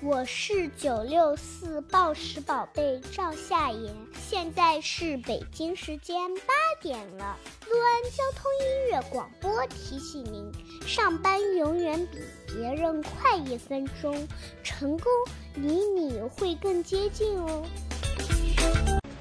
[0.00, 7.36] 我是九六四报时宝贝赵夏妍，现在是北京时间八点了。
[7.68, 10.52] 陆安交通音乐广播提醒您：
[10.86, 14.14] 上班永远比别人快一分钟，
[14.62, 15.10] 成功
[15.56, 17.66] 离你会更接近哦。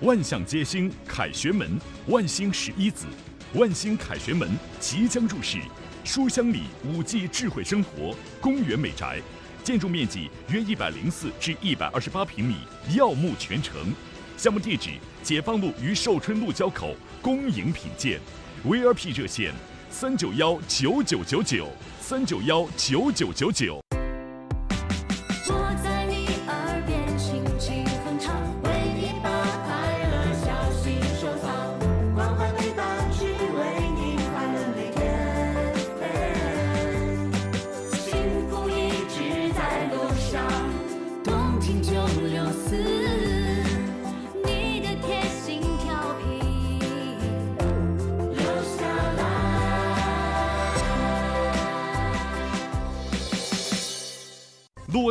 [0.04, 3.06] 万象街星凯旋门，万星十一子，
[3.54, 5.60] 万星凯旋门即将入市。
[6.04, 9.22] 书香里五 G 智慧生活公园美宅，
[9.64, 12.58] 建筑面积约一百零四至一百二十八平米，
[12.98, 13.94] 耀目全城。
[14.36, 14.90] 项目地址：
[15.24, 18.20] 解放路与寿春路交口，恭迎品鉴。
[18.66, 19.54] VIP 热线：
[19.90, 21.70] 三九幺九九九九，
[22.02, 23.83] 三九幺九九九九。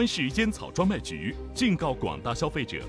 [0.03, 2.81] 安市烟草专卖局警告广大消费者：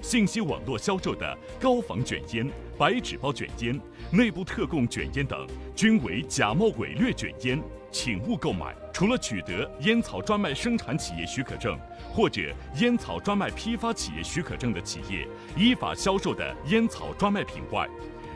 [0.00, 3.80] 信息网络销售的高仿卷烟、白纸包卷烟、
[4.12, 8.72] 内部特供卷烟等，均为假冒伪劣卷烟，请勿购买。
[8.92, 11.76] 除了取得烟草专卖生产企业许可证
[12.12, 12.40] 或者
[12.76, 17.88] 烟草专卖批发企业许可证的企业依法销售的烟草专卖品外，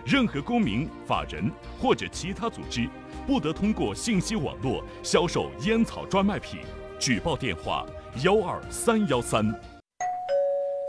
[0.04, 2.88] 任何公民、法人或者其他组织
[3.28, 6.58] 不得通过信息网络销售烟草专卖品。
[6.98, 7.84] 举报电话：
[8.22, 9.44] 幺二三幺三。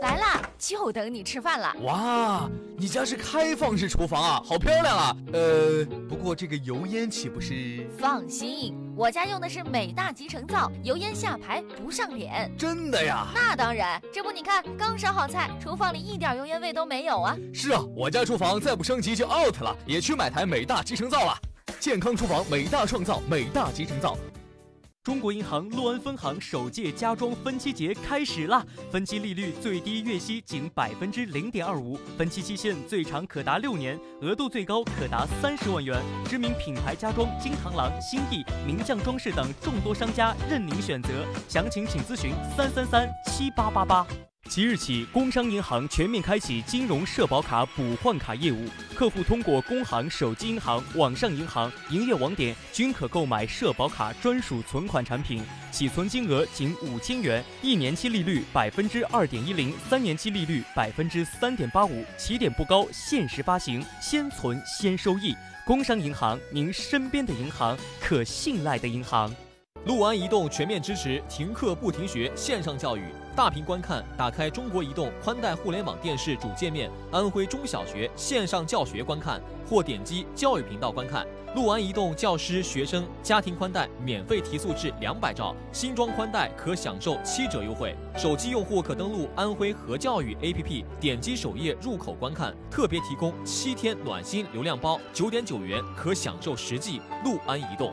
[0.00, 1.74] 来啦，就等你吃饭了。
[1.82, 5.16] 哇，你家是开放式厨房啊，好漂亮啊！
[5.32, 7.84] 呃，不过这个油烟岂不是？
[7.98, 12.48] 放心，我家用的是美大集成灶，油烟下排不上脸。
[12.56, 13.26] 真的呀？
[13.34, 17.36] 那当然，这不你看，刚烧好菜，厨房里一点油烟味都没有啊。
[17.52, 21.36] 是啊，我家厨房再不升级就 out 了，也去买台美大集成灶了。
[21.80, 24.16] 健康厨房，美大创造，美大集成灶。
[25.06, 28.66] 中国银行洛安分行首届家装分期节开始啦！
[28.90, 36.02] 分期利率最低月息仅百分之零点二五，分期期限最长可达六年，额度最高可达三十万元。
[36.28, 44.04] 知名品牌家装金螳螂、新意、名匠装饰等众多商家任您选择，详情请咨询三三三七八八八。
[44.48, 65.34] 即日起，工商银行全面开启金融社保卡补换卡业务，客户通过工行手机银行、网上银行、营业网点均可购买社保卡专属存款产品，起存金额仅五千元，一年期利率百分之二点一零，三年期利率百分之三点八五，起点不高，限时发行，先存先收益。
[65.66, 69.34] 工商银行，您身边的银行，可信赖的银行。
[69.84, 73.04] 陆安移动全面支持停课不停学线上教育，
[73.36, 81.26] 大屏观看，打开中国移动宽带互联网电视主界面，安徽中小学线上教学观看，或点击教育频道观看。
[81.54, 87.94] 陆安移动教师、学生家庭宽带免费提速至两百兆，新装宽带可享受七折优惠。
[88.16, 97.02] 手机用户可登录安徽和教育 APP，点击首页入口观看，特别提供七天暖心流量包，九点九元可享受实际。
[97.22, 97.92] 陆安移动。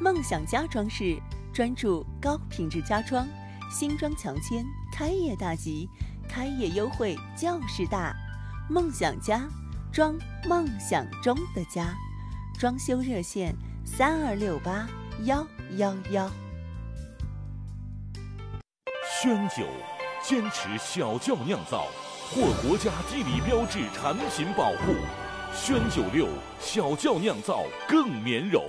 [0.00, 1.18] 梦想家装饰
[1.52, 3.26] 专注高品质家装，
[3.76, 5.90] 新装强签，开业大吉，
[6.28, 8.14] 开业优惠就是大。
[8.70, 9.48] 梦想家，
[9.92, 10.16] 装
[10.48, 11.92] 梦想中的家，
[12.56, 13.52] 装修热线
[13.84, 14.88] 三二六八
[15.24, 15.44] 幺
[15.76, 16.30] 幺幺。
[19.20, 19.66] 宣酒，
[20.22, 21.88] 坚持小窖酿造，
[22.30, 24.94] 获国家地理标志产品保护。
[25.52, 26.28] 宣酒六
[26.60, 28.62] 小窖酿造更绵柔。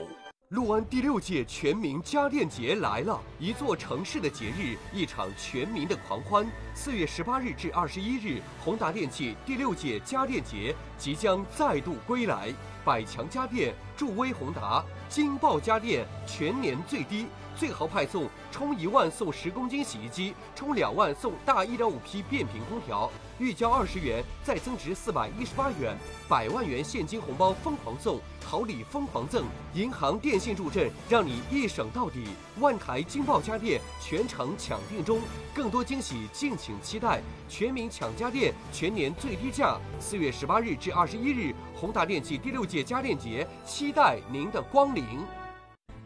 [0.49, 6.45] 六安第六届全民家电节来了，一座城市的节日，一场全民的狂欢。
[6.75, 12.53] 四月十八日至二十一日，宏达电器第六届家电节即将再度归来。
[12.85, 17.25] 百强家电助威宏达，金爆家电全年最低，
[17.57, 25.97] 最豪派送：充一万送十公斤洗衣机，充两万送大一点五匹变频空调，预交二十元再增值四百一十八元，
[26.27, 32.25] 百万元现金红包疯狂送，好礼疯狂赠，银行、电信助阵，让你一省到底。
[32.59, 35.19] 万台金爆家电全程抢订中，
[35.53, 37.21] 更多惊喜敬请期待。
[37.47, 39.77] 全民抢家电，全年最低价。
[39.99, 45.05] 四月十八日至二十一日，宏达电器第六届家电节，期待您的光临。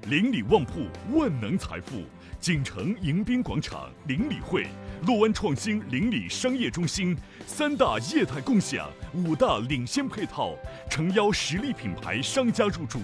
[0.08, 2.04] 邻里旺铺，万能财富，
[2.40, 4.66] 锦城迎宾广场邻里会，
[5.06, 10.56] 洛湾创新邻里商业中心，三大业态共享，五大领先配套，
[10.90, 13.00] 诚邀实力品牌商家入驻，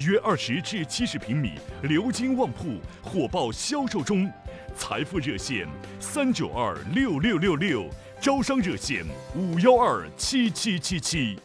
[0.00, 1.52] 约二十至七十平米
[1.84, 4.30] 鎏金旺铺火爆销售中，
[4.76, 5.66] 财富热线
[6.00, 7.88] 三九二六六六六，
[8.20, 11.38] 招商热线五幺二七七七七。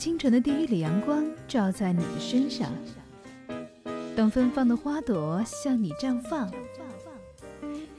[0.00, 2.72] 清晨的第一缕阳光照在你的身上，
[4.16, 6.50] 等芬芳的花朵向你绽放。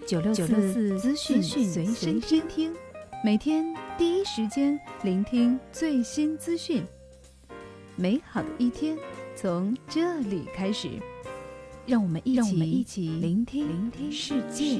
[0.07, 1.85] 九六四资讯随
[2.19, 2.73] 身听，
[3.23, 3.63] 每天
[3.99, 6.83] 第一时间聆听最新资讯。
[7.95, 8.97] 美好的一天
[9.35, 10.89] 从这里开始，
[11.85, 14.79] 让我们一起让我们一起聆听聆听世界。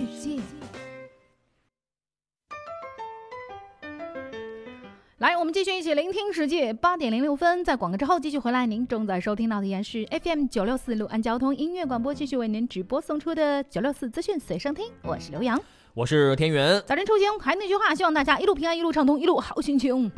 [5.51, 6.71] 们继续一起聆听世界。
[6.71, 8.65] 八点零六分，在广告之后继续回来。
[8.65, 14.85] 您正在收听到的依然是 FM 九六四六安交通音乐广播，继续为您直播送出的九六四资讯随身听。
[15.03, 15.61] 我是刘洋。
[15.93, 16.81] 我是田园。
[16.87, 20.09] 早晨出行，还那句话，希望大家一路平安，一路畅通，一路好心情。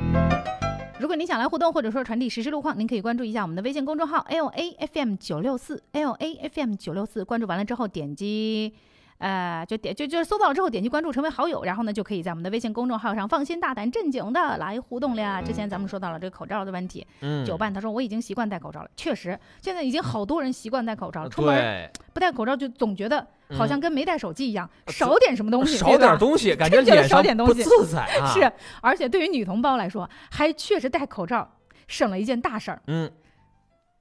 [0.99, 7.25] 如果您想来互动，或者说传递实时路况，您可以关注一下我们的微信公众号 L A F M 九六四 L A F M 九六四。
[7.25, 8.71] 关注完了之后，点击。
[9.20, 15.41] 呃，就点就就是搜到了之后点击关注成为好友，然后呢就可以在我们的微信公众号上放心大胆正经的来互动了呀。
[15.41, 17.45] 之前咱们说到了这个口罩的问题，嗯。
[17.45, 23.82] 九伴他说我已经习惯戴口罩了，确实现在已经好多人习惯戴口罩了，出门，不戴口罩就总觉得好像嗯。
[23.82, 28.28] 跟没带手机一样，少点什么东西，少点东西， 感觉真觉得脸上不少点东西自在 啊。
[28.34, 28.51] 是，
[28.82, 31.49] 而且对于女同胞来说，还确实戴口罩
[31.88, 33.11] 省了一件大事儿，嗯，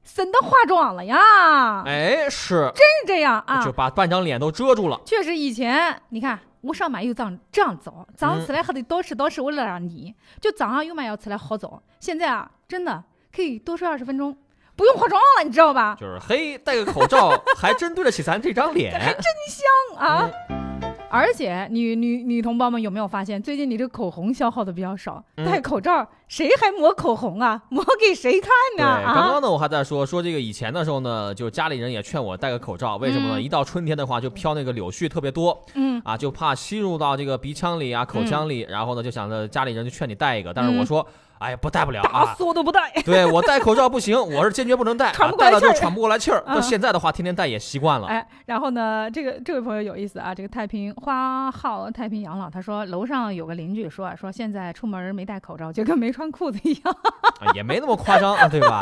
[0.04, 3.72] 省得化妆了呀，哎，是，真是这样啊就。
[3.72, 5.00] 把半张脸都遮住了。
[5.04, 11.82] 确实，以前你看我上班又这样这样早，早上嗯起来还得多吃多吃，为了让你就早上又嘛要起来好早。
[12.00, 13.02] 现在啊，真的
[13.34, 14.36] 可以多睡二十分钟，
[14.76, 15.96] 不用化妆了，你知道吧？
[16.00, 18.92] 就是嘿，戴个口罩还真对得起咱这张脸。
[19.00, 20.30] 还真香啊！
[20.50, 25.22] 嗯而且女女女同胞们有没有发现，最近你这个口红消耗的比较少？
[25.36, 27.62] 嗯戴口罩谁还抹口红啊？
[27.68, 28.48] 抹给谁看，
[28.78, 28.84] 呢？
[28.84, 29.12] 啊！
[29.14, 33.34] 刚刚呢，我还在说说这个以前的时候呢，就家里人也劝我戴个口罩，为什么呢？
[33.38, 41.06] 嗯一到春天的话，就飘那个柳絮特别多，嗯啊，就怕吸入到这个鼻腔里啊、口腔里，然后呢，就想着家里人就劝你戴一个，但是我嗯说，
[41.42, 42.34] 哎呀，不戴不了打啊。
[42.36, 42.90] 死我都不戴。
[43.04, 46.42] 对我戴口罩不行，我是坚决不能戴，喘啊戴了就不过来气儿喘不过来气儿。
[46.46, 48.06] 嗯那现在的话，天天戴也习惯了。
[48.06, 56.96] 哎，然后呢，这个这位朋友有意思啊，这个太平花号太平洋老，他说楼上有个邻居说啊，说现在出门没戴口罩就跟没穿裤子一样。
[57.40, 58.80] 啊也没那么夸张，啊对吧？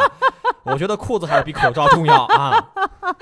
[0.64, 2.68] 我觉得裤子还是比口罩重要啊。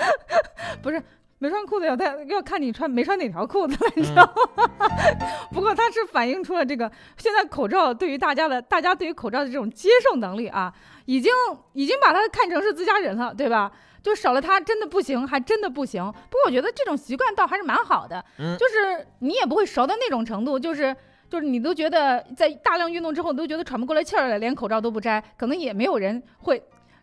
[0.82, 1.02] 不是
[1.38, 4.22] 没穿裤子要戴，要看你穿没穿哪条裤子了，你知道
[4.56, 4.66] 吗？
[5.52, 10.72] 不过它是反映出了这个现在口罩对于大家的，大家对于口罩的这种接受能力啊，
[11.06, 11.32] 已经
[11.72, 13.70] 已经把它看成是自家人了，对吧？
[14.02, 16.02] 就少了它真的不行，还真的不行。
[16.30, 20.94] 不过我觉得这种习惯倒还是蛮好的，嗯就是你也不会熟到那种程度，就是。
[21.30, 26.58] 就是你都觉得在大量运动之后，你都觉得喘不过来气儿来，连口罩都不摘，可能也没有人会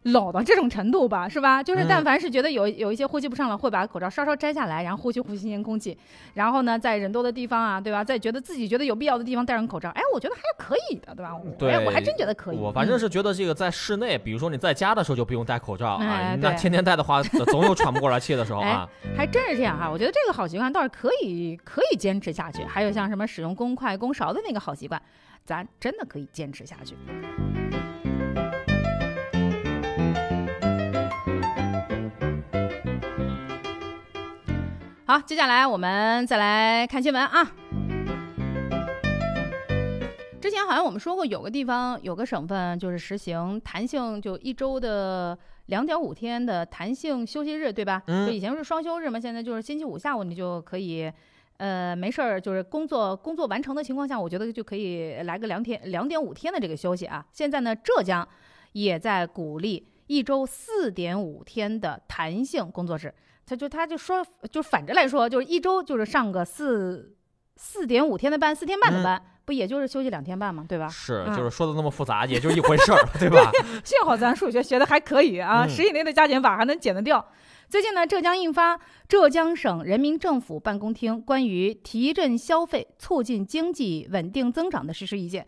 [0.06, 1.64] 老到这种程度吧，是吧？
[1.64, 5.98] 就是嗯但凡是觉得有有一些呼吸不上了，会把口罩稍稍摘下来，然后呼吸呼吸新鲜空气，
[6.36, 8.04] 然后呢，在人多的地方啊，对吧？
[8.04, 11.32] 在觉得自己觉得有必要的地方戴上口罩，哎，我觉得还是可以的，对吧？
[11.58, 12.58] 对，哎我还真觉得可以。
[12.58, 18.88] 我反正嗯是觉得这个在室内，比如说你在家的时候就不用戴口罩啊，那天天戴的话， 总有喘不过来气的时候啊。
[19.04, 19.90] 哎，还真是这样哈。
[19.90, 22.64] 我觉得这个好习惯倒是可以可以坚持下去。
[22.64, 25.02] 还有像什么使用公筷公勺的那个好习惯，
[25.44, 26.96] 咱真的可以坚持下去。
[35.16, 37.50] 好，接下来我们再来看新闻啊。
[40.42, 48.04] 之前好像我们说过，有个地方有个省份就是实行弹性，就一周的两点五天的弹性休息日，对吧？
[48.08, 51.10] 嗯就以前是双休日嘛，现在就是星期五下午你就可以，
[51.60, 57.26] 呃，没事儿，就是工作工作完成的情况下，我觉得就可以来个两天两点五天的这个休息啊。
[57.32, 58.28] 现在呢，浙江
[58.74, 63.14] 也在鼓励一周四点五天的弹性工作制。
[63.46, 67.16] 他就他就说，就反着来说，就是一周就是上个四
[67.56, 70.66] 四点五天的班，四天半的班，不也就是休息两天半吗？
[70.68, 70.88] 对吧？
[70.88, 73.52] 嗯是，嗯就是说的那么复杂，也就一回事儿，对吧？
[73.86, 77.24] 幸好咱数学学的还可以啊，嗯十以内的加减法还能减得掉。
[77.68, 78.78] 最近呢，浙江印发
[79.08, 85.44] 《浙江省人民政府办公厅关于提振消费、促进经济稳定增长的实施意见》。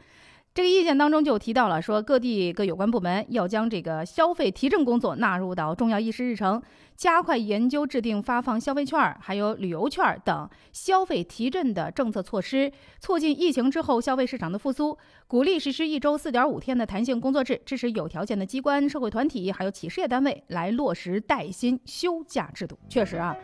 [0.58, 6.60] 这个意见当中就提到了，说各地各有关部门要将这个消费提振工作纳入到重要议事日程，
[6.96, 14.98] 加快研究制定发放消费券儿、还有旅游券儿等消费提振的政策措施，促进疫情之后消费市场的复苏，
[15.28, 22.80] 鼓励实施一周四点五天的弹性工作制，支持有条件的机关、社会团体还有企事业单位来落实带薪休假制度。
[22.90, 23.36] 确实啊，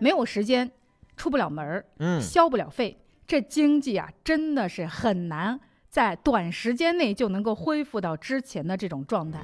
[0.00, 0.70] 没有时间，
[1.18, 2.96] 出不了门儿，嗯消不了费，
[3.26, 5.60] 这经济啊真的是很难
[5.92, 9.40] 在短时间内就能够恢复到之前的这种状态。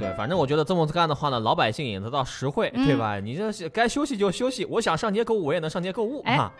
[0.00, 3.20] 对，反正我觉得这么干的话呢，老百姓也得到实惠，嗯对吧？
[3.20, 6.50] 你这是该休息就休息，我想上街购物，我也能上街购物哎哈。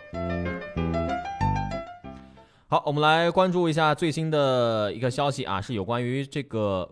[2.68, 6.86] 好，我们来关注一下最新的一个消息啊，是有关于这个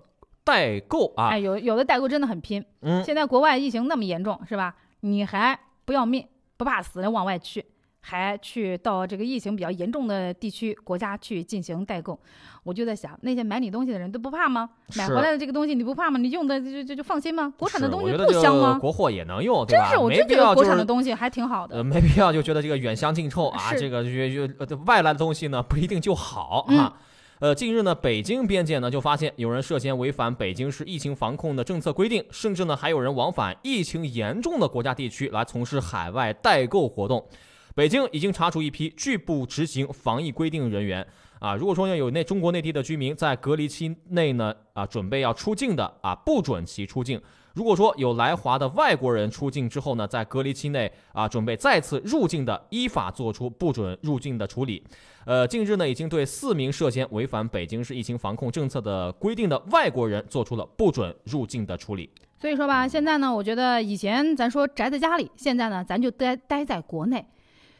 [0.44, 1.28] 代购啊。
[1.28, 2.64] 哎，有有的代购真的很拼。
[2.80, 4.74] 嗯现在国外疫情那么严重，是吧？
[5.00, 7.66] 你还不要命，不怕死的往外去，
[8.06, 12.18] 还去到这个疫情比较严重的地区国家去进行代购。
[12.62, 14.68] 我就在想，那些买你东西的人都不怕吗？
[14.94, 16.18] 买回来的这个东西你不怕吗？
[16.18, 17.54] 你用的就就就放心吗？
[17.56, 18.78] 国产的东西不香吗？
[18.78, 19.88] 国货也能用，对吧？
[19.88, 21.76] 真是，我没真觉得国产的东西还挺好的。
[21.76, 26.92] 呃，没必要就觉得这个远香近臭啊，这个越越呃外来的东西呢不一定就好啊。
[27.40, 37.26] 呃，近日呢，北京边界呢就发现有人涉嫌违反北京市疫情防控的政策规定，甚至呢还有人往返疫情严重的国家地区来从事海外代购活动。
[37.74, 41.04] 北京已经查处一批拒不执行防疫规定人员。
[41.40, 47.20] 啊，如果说呢有内中国内地的居民在隔离期内呢啊准备要出境的啊，不准其出境。
[47.52, 54.82] 如果说有来华的外国人出境之后呢，在隔离期内啊准备再次入境的，依法作出不准入境的处理。
[55.26, 62.08] 呃，近日呢已经对四名涉嫌违反北京市疫情防控政策的规定的外国人做出了不准入境的处理。
[62.38, 67.24] 所以说吧，现在呢，我觉得以前咱说宅在家里，现在呢，咱就待待在国内，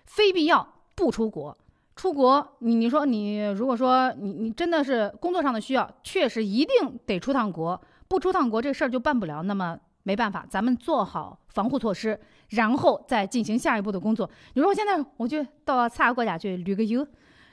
[0.07, 1.57] 非必要不出国。
[1.97, 9.43] 出国，你你说你如果说你你真的是工作上的需要，确实一定得出趟国，不出趟国这事儿就办不了。
[9.45, 14.29] 那么没办法，咱们做好防护措施，然后再进行下一步的工作。
[14.55, 17.07] 你说我现在我就到其他国家去旅个游，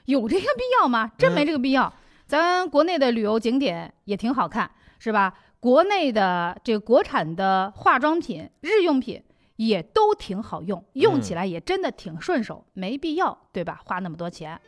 [0.06, 1.12] 有这个必要吗？
[1.16, 1.92] 真没这个必要。
[2.26, 5.32] 咱国内的旅游景点也挺好看，是吧？
[5.60, 9.22] 国内的这个国产的化妆品、日用品
[9.66, 13.80] 也都挺好用，用起来也真的挺顺手，没必要，对吧？
[13.84, 14.60] 花那么多钱，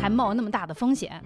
[0.00, 1.22] 还冒那么大的风险。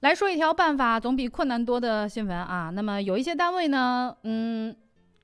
[0.00, 2.70] 来说一条办法总比困难多的新闻啊。
[2.70, 4.74] 那么有一些单位呢，嗯，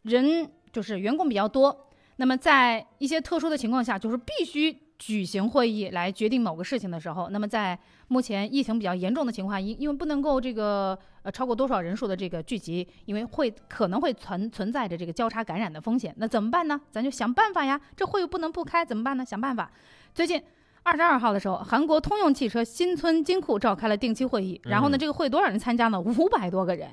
[0.03, 7.79] 人就是员工比较多，那么在一些特殊的情况下，就是必须举行会议来决定某个事情的时候，那么在
[8.09, 16.81] 目前疫情比较严重的情况，因因为不能够这个呃超过多少人数的这个聚集，因为会可能会存存在着这个交叉感染的风险，那怎么办呢？
[16.91, 17.81] 咱就想办法呀。
[17.97, 19.25] 这会不能不开，怎么办呢？
[19.25, 19.71] 想办法。
[20.15, 20.43] 最近。
[20.89, 26.01] 二十二号的时候，韩国通用汽车新村金库召开了定期会议，然后呢，嗯这个会多少人参加呢？
[26.01, 26.89] 五百多个人，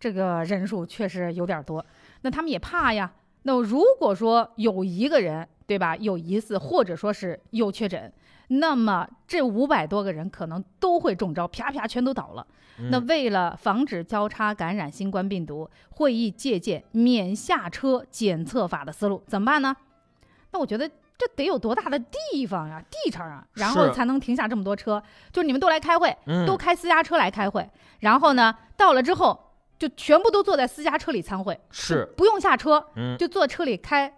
[0.00, 1.86] 这个人数确实有点多。
[2.22, 3.12] 那他们也怕呀。
[3.44, 8.12] 那如果说有一个人，对吧，有疑似或者说是有确诊，
[8.52, 12.46] 那么这五百多个人可能都会中招，啪啪全都倒了。
[12.90, 19.76] 那嗯为了防止交叉感染新冠病毒，会议借鉴免下车检测法的思路，怎么办呢？
[20.50, 25.00] 那我觉得这得有多大的地方呀，地场啊，然后才能停下这么多车。
[25.30, 27.70] 就你们都来开会，嗯都开私家车来开会，
[28.00, 34.12] 然后呢，到了之后就全部都坐在私家车里参会，是不用下车，嗯就坐车里开，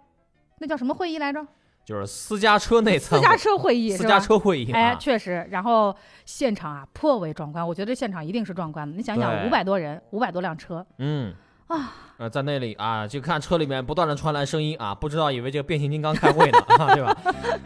[0.59, 1.45] 那叫什么会议来着？
[1.85, 5.45] 就是私家车内参私家车会议，私家车会议，哎，啊确实。
[5.51, 8.95] 然后现场啊颇为壮观，我觉得现场一定是壮观的。
[8.95, 11.33] 你想想，五百多人，五百多辆车嗯。
[11.67, 17.17] 啊，呃，在那里啊，就看车里面不断的传来声音啊，不知道以为这个变形金刚开会呢， 啊、对吧？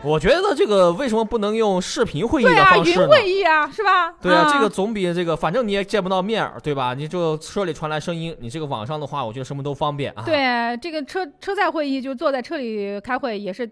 [0.04, 3.08] 我觉得这个为什么不能用视频会议对啊，云的方式呢？
[3.08, 4.12] 会议啊，是吧？
[4.22, 6.94] 对啊，这个总比这个，反正你也见不到面儿，对吧？
[6.94, 13.70] 你就车里传来声音，你这个网上的话，我觉得什么都方便啊。，对，这个车车载会议就坐在车里开会，也是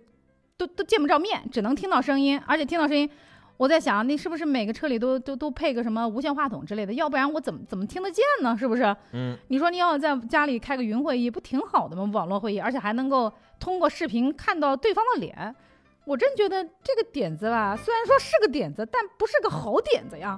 [0.58, 3.10] 都都见不着面，只能听到声音，而且听到声音。
[3.58, 6.92] 我在想，那是不是每个车里都都都配个什么无线话筒之类的？
[6.92, 8.56] 要不然我怎么怎么听得见呢？
[8.58, 8.84] 是不是？
[9.14, 12.10] 嗯，你说你要在家里开个云会议，不挺好的吗？
[12.14, 15.56] 网络会议，而且还能够通过视频看到对方的脸。
[16.04, 20.38] 我真觉得这个点子吧，虽然说是个点子，但不是个好点子呀。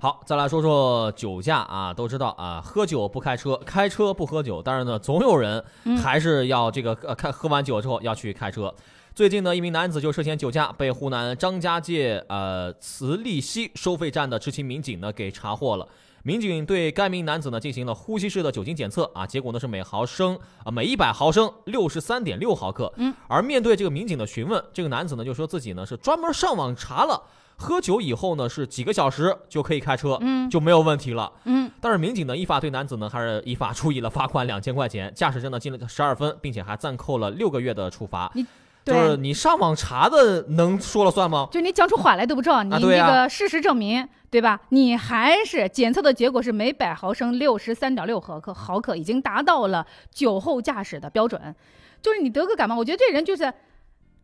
[0.00, 4.62] 好，再来说说酒驾啊，都知道啊，喝酒不开车，开车不喝酒。
[4.62, 8.72] 但是呢，总有人嗯还是要这个呃，开喝完酒之后要去开车。
[9.12, 15.88] 最近呢，一名男子就涉嫌酒驾，被湖南张家界呃慈利西收费站的执勤民警呢给查获了。
[16.22, 22.92] 民警对该名男子呢进行了呼吸式的酒精检测啊，结果呢是每毫升啊每一百毫升六十三点六毫克。
[22.98, 27.20] 嗯，而面对这个民警的询问，这个男子呢就说自己呢是专门上网查了，
[27.60, 31.30] 喝酒以后呢是几个小时就可以开车，嗯就没有问题了。
[31.44, 38.30] 嗯，但是民警呢依法对男子呢还是依法处以了罚款两千块钱，驾驶证呢进了十二分，并且还暂扣了六个月的处罚。
[38.34, 38.46] 你
[38.84, 41.48] 就是你上网查的能说了算吗？
[41.50, 44.60] 就你讲出话来都不知道，你这啊对呀个事实证明，对吧？
[44.70, 51.54] 你还是检测的结果是每百毫升六十三点六毫克，毫克已经达到了酒后驾驶的标准。
[52.00, 53.52] 就是你得个感冒，我觉得这人就是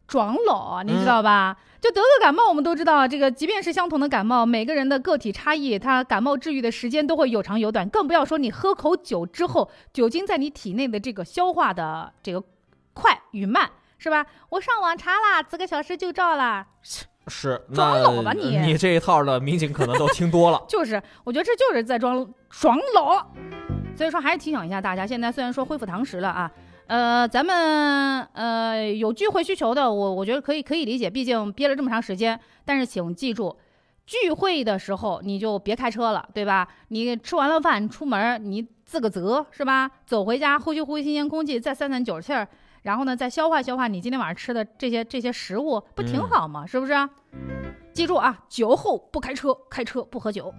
[0.06, 1.56] 装老，你知道吧？
[1.80, 12.42] 就得个感冒，我们都知道，这个即便是相同的感冒，每个人的个体差异，他感冒治愈的时间都会有长有短，更不要说你喝口酒之后，酒精在你体内的这个消化的这个
[12.94, 14.24] 快与慢，是吧？
[14.48, 16.66] 我上网查啦，几个小时就照啦。
[17.26, 20.62] 是，装老吧你你这一套的民警可能都听多了。
[20.68, 23.26] 就是，我觉得这就是在装装老。
[23.96, 26.50] 所以说，还是提醒一下大家，现在虽然说恢复堂食了啊，
[26.86, 32.38] 呃，咱们呃有聚会需求的，我我觉得可以可以理解，毕竟憋了这么长时间。
[32.64, 33.56] 但是请记住，
[34.04, 36.68] 聚会的时候你就别开车了，对吧？
[36.88, 39.90] 你吃完了饭出门，你自个责是吧？
[40.04, 42.46] 走回家呼吸呼吸新鲜空气，再散散酒气儿。
[42.82, 46.66] 然后呢，再消化消化你今天晚上吃的这些这些食物，不挺嗯好吗？
[46.66, 46.92] 是不是？
[47.94, 50.52] 记住啊，酒后不开车，开车不喝酒。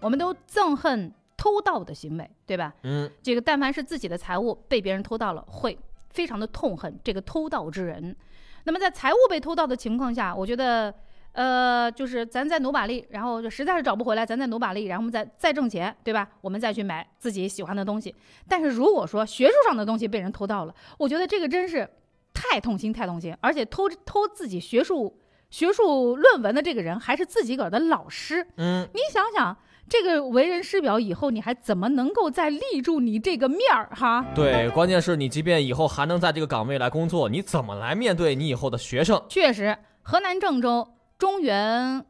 [0.00, 1.12] 我们都憎恨
[1.44, 2.72] 偷盗的行为，对吧？
[2.84, 5.78] 嗯，这个但凡是自己的财物被别人偷盗了，会
[6.08, 8.16] 非常的痛恨这个偷盗之人。
[8.64, 10.94] 那么在财物被偷盗的情况下，我觉得，
[11.32, 16.26] 呃，就是咱再努把力，然后就实在是找不回来，咱再努把力，然后我们再再挣钱，对吧？
[16.40, 18.14] 我们再去买自己喜欢的东西。
[18.48, 21.86] 但是如果说学术上的东西被人偷盗了，我觉得这个真是
[22.32, 25.20] 太痛心，太痛心，而且偷偷自己学术
[25.50, 29.54] 学术论文的这个人还是自己个儿的老师，嗯，你想想。
[29.94, 34.26] 这个为人师表以后，你还怎么能够再立住你这个面儿哈？
[34.34, 39.24] 对，关键是你即便以后还能在这个岗位来工作，你怎么来面对你以后的学生？
[39.28, 42.04] 确实，河南郑州中原，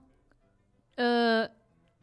[0.94, 1.46] 呃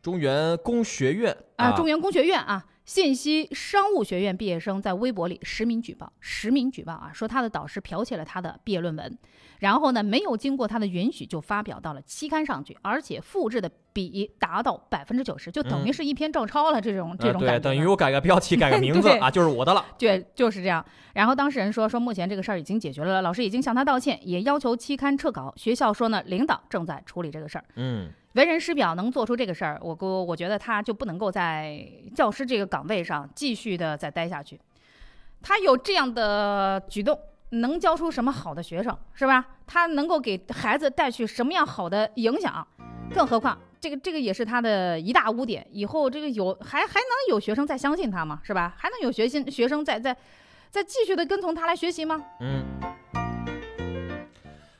[0.04, 9.18] 中原工学院啊，中原工学院啊，信息商务学院毕业生在微博里实名举报，实名举报啊，说他的导师剽窃了他的毕业论文，
[9.62, 16.82] 然后呢，没有经过他的允许就发表到了期刊上去，而且复制的比达到百分之九十，就等于嗯是一篇照抄了。
[16.82, 19.86] 这种这种感觉等于我改个标题，改个 名字啊，就是我的了。
[20.00, 20.84] 对，就是这样。
[21.14, 25.54] 然后当事人说，说目前这个事儿已经解决了，老师已经向他道歉，也要求期刊撤稿。
[25.56, 27.66] 学校说呢，领导正在处理这个事儿。
[27.76, 34.60] 嗯，为人师表能做出这个事儿，我我我觉得他就不能够在教师这个岗位上继续的再待下去。
[35.44, 37.20] 他有这样的举动，
[37.52, 39.46] 能教出什么好的学生，是吧？
[39.66, 42.66] 他能够给孩子带去什么样好的影响？
[43.14, 45.66] 更何况，这个这个也是他的一大污点。
[45.72, 48.40] 以后这个有还还能有学生再相信他吗？
[48.44, 48.74] 是吧？
[48.78, 50.16] 还能有学 sinh 学生再再
[50.70, 52.22] 再继续的跟从他来学习吗？
[52.40, 52.64] 嗯。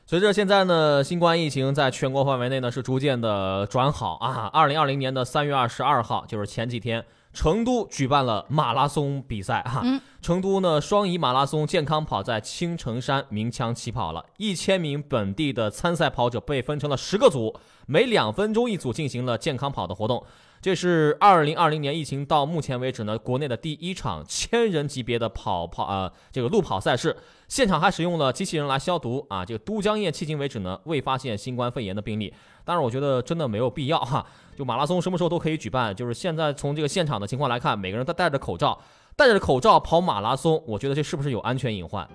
[0.06, 4.50] 随着现在呢，新冠疫情在全国范围内呢是逐渐的转好啊。
[4.52, 7.02] 二零二零年的三月二十二号，就是前几天，
[7.32, 17.52] 成都举办了马拉松比赛哈、嗯成都呢双遗马拉松健康跑在青城山鸣枪起跑了，一千名本地的参赛跑者被分成了十个组，
[17.86, 20.24] 每两分钟一组进行了健康跑的活动。
[20.62, 27.16] 这是二零二零年疫情到目前为止呢，国内的第一场 千人级别的跑跑啊，这个路跑赛事，
[27.48, 29.44] 现场还使用了机器人来消毒啊。
[29.44, 32.32] 这个都江堰迄今为止呢，未发现新冠肺炎的病例。
[32.64, 34.24] 当然，我觉得真的没有必要哈。
[34.56, 38.80] 就马拉松什么时候都可以举办，就是现在从这个现场的情况来看，每个人都戴着口罩，
[39.16, 42.08] 戴着口罩跑马拉松，我觉得这是不是有安全隐患？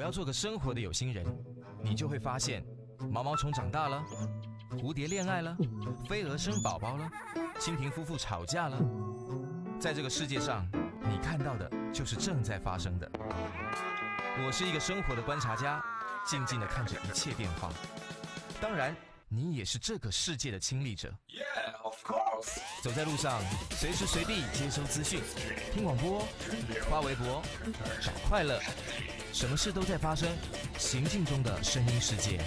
[0.00, 1.26] 我要做个生活的有心人，
[1.82, 2.64] 你就会发现，
[3.10, 4.02] 毛毛虫长大了，
[4.70, 5.54] 蝴蝶恋爱了，
[6.08, 7.06] 飞蛾生宝宝了，
[7.58, 8.78] 蜻蜓夫妇吵架了。
[9.78, 10.66] 在这个世界上，
[11.02, 13.06] 你看到的就是正在发生的。
[14.42, 15.84] 我是一个生活的观察家，
[16.24, 17.70] 静静的看着一切变化。
[18.58, 18.96] 当然，
[19.28, 21.12] 你也是这个世界的亲历者。
[22.82, 23.38] 走在路上，
[23.72, 25.20] 随时随地接收资讯，
[25.74, 26.26] 听广播，
[26.88, 27.42] 发微博，
[28.00, 28.58] 找快乐，
[29.32, 30.28] 什么事都在发生，
[30.78, 32.40] 行进中的声音世界。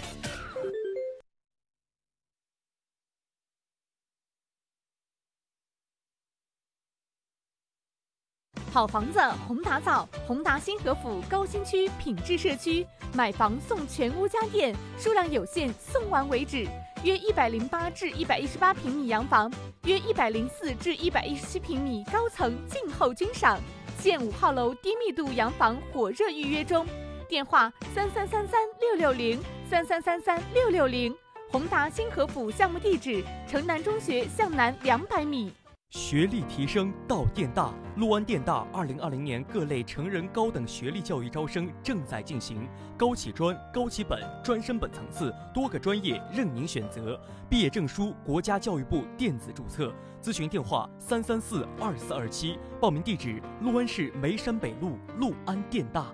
[8.71, 16.67] 好房子，宏达造，宏达新河府高新区品质社区，买房送全屋家电，数量有限，送完为止。
[17.03, 19.51] 约一百零八至一百一十八平米洋房，
[19.83, 23.59] 约一百零四至一百一十七平米高层静候君赏。
[24.03, 26.85] 建五号楼低密度洋房火热预约中，
[27.29, 31.15] 电话三三三三六六零三三三三六六零。
[31.49, 35.53] 宏达新河府项目地址：城南中学向南两百米。
[35.93, 42.67] 学历提升到电大，陆安电大二零二零年各类成人高等学历教育招生正在进行，
[42.97, 47.21] 高起专、高起本、专升本层次，多个专业任您选择。
[47.47, 56.07] 毕业证书国家教育部电子注册，咨询电话三三四二四二七，报名地址陆安市梅山北路陆安电大。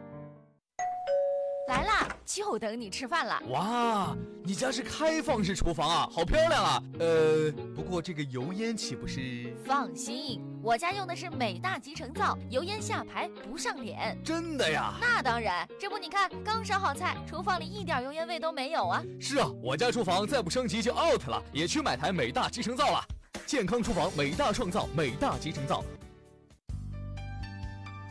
[1.70, 3.40] 来啦，就等你吃饭了。
[3.50, 6.84] 哇，你家是开放式厨房啊，好漂亮啊！
[7.00, 9.56] 呃，不过这个油烟岂不是？
[9.64, 14.18] 放心，我家用的是美大集成灶，油烟下排不上脸。
[14.24, 14.96] 真的呀？
[15.00, 19.04] 那当然，这不你看，刚烧好菜，厨房里一点油烟味都没有啊。
[19.22, 23.06] 是啊，我家厨房再不升级就 out 了，也去买台美大集成灶了。
[23.46, 25.84] 健康厨房，美大创造，美大集成灶。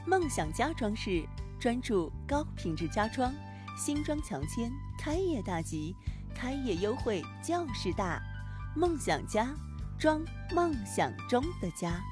[0.07, 1.25] 梦想家装饰
[1.59, 3.35] 专注高品质家装。
[3.79, 5.95] 新装强签，开业大吉，
[6.35, 8.21] 开业优惠就是大，
[8.75, 9.55] 梦想家，
[9.97, 10.21] 装
[10.53, 12.03] 梦想中的家，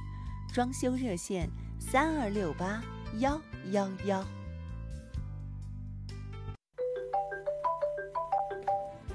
[0.54, 1.50] 装修热线
[1.80, 2.80] 三二六八
[3.18, 3.40] 幺
[3.72, 4.24] 幺幺。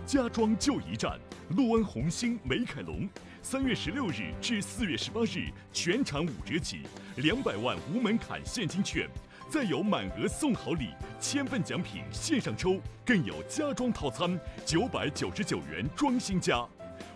[0.05, 1.17] 家装就一站，
[1.51, 3.07] 陆安红星美凯龙，
[3.41, 6.81] 三月十六日至四月十八日全场五折起，
[7.15, 9.09] 两百万无门槛现金券。
[9.51, 16.65] 再有满额送好礼，千份奖品线上抽，更有家装套餐九百九十九元装新家。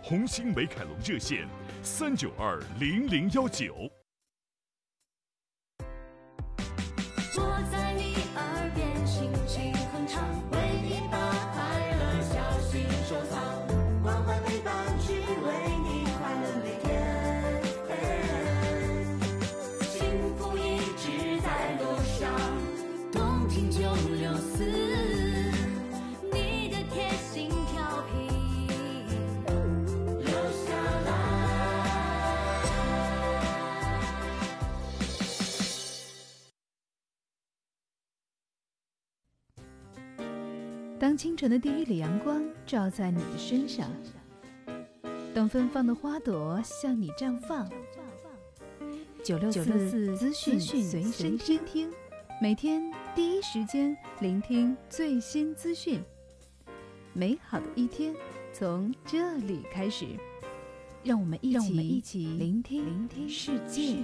[0.04, 1.48] 红星美凯龙热线
[1.82, 3.90] 三九二零零幺九。
[41.16, 43.90] 当清晨的第一缕阳光照在你的身上，
[45.34, 47.72] 等芬芳的花朵向你绽放。
[49.24, 51.90] 九六四资讯随身听，
[52.42, 56.04] 每天第一时间聆听最新资讯。
[57.14, 58.14] 美好的一天
[58.52, 60.06] 从这里开始，
[61.02, 64.00] 让我们一起一起聆听聆听世界。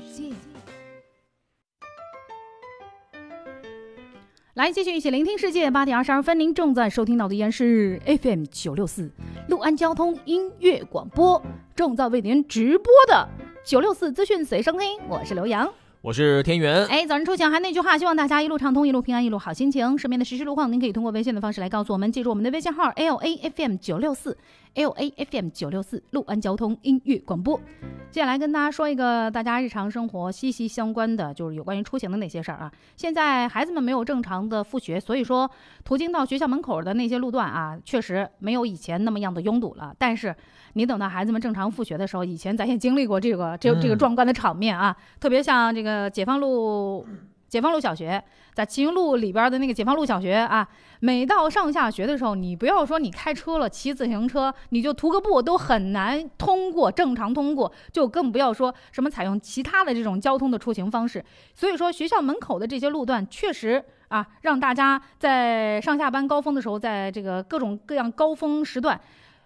[4.55, 5.71] 来，继续一起聆听世界。
[5.71, 9.09] 八点二十二分，您正在收听到的依然是 FM 九六四
[9.47, 11.41] 六安交通音乐广播，
[11.73, 13.25] 正在为您直播的
[13.65, 14.99] 九六四资讯随声听。
[15.07, 15.73] 我是刘洋，
[16.03, 16.83] 我是天元。
[16.87, 19.95] 哎，早晨出行还那句话，希望大家一路畅通，一路平安，一路好心情。
[19.95, 24.35] 身边的实时路况，您可以通过微信的方式来告诉我们，记住我们的微信号 L A F M 九六四
[24.73, 27.61] L A F M 九六四陆安交通音乐广播。
[28.09, 32.71] 接下来跟大家说一个大家日常生活息息相关的，就是有关于出行的那些事儿啊。
[32.97, 35.49] 现在孩子们没有正常的复学，所以说
[35.83, 39.95] 途经到学校门口的那些路段啊，确实没有以前那么样的拥堵了。
[39.99, 40.35] 但是
[40.74, 47.05] 你等到孩子们正常复学的时候，以前咱也经历过这个这这个壮观的场面啊，特别像这个解放路。
[47.51, 50.65] 解放路小学，在秦云路里边的那个解放路小学啊，
[51.01, 61.22] 每到上下学的时候，你不要说你开车了、骑自行车，你就徒个步都很难通过，正常通过，就更不要说什么采用其他的这种交通的出行方式。
[61.53, 68.97] 所以说，学校门口的这些路段确实啊，让大家在上下班高峰的时候，在这个各种各样高峰时段。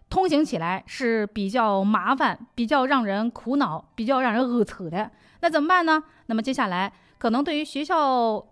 [0.09, 5.11] 通行起来是比较麻烦、比较让人苦恼、比较让人恶扯的。
[5.41, 6.03] 那怎么办呢？
[6.27, 8.45] 那么接下来可能对于学校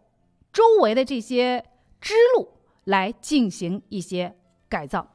[0.52, 1.64] 周围的这些
[2.02, 2.50] 支路
[2.86, 4.36] 来进行一些
[4.68, 5.08] 改造。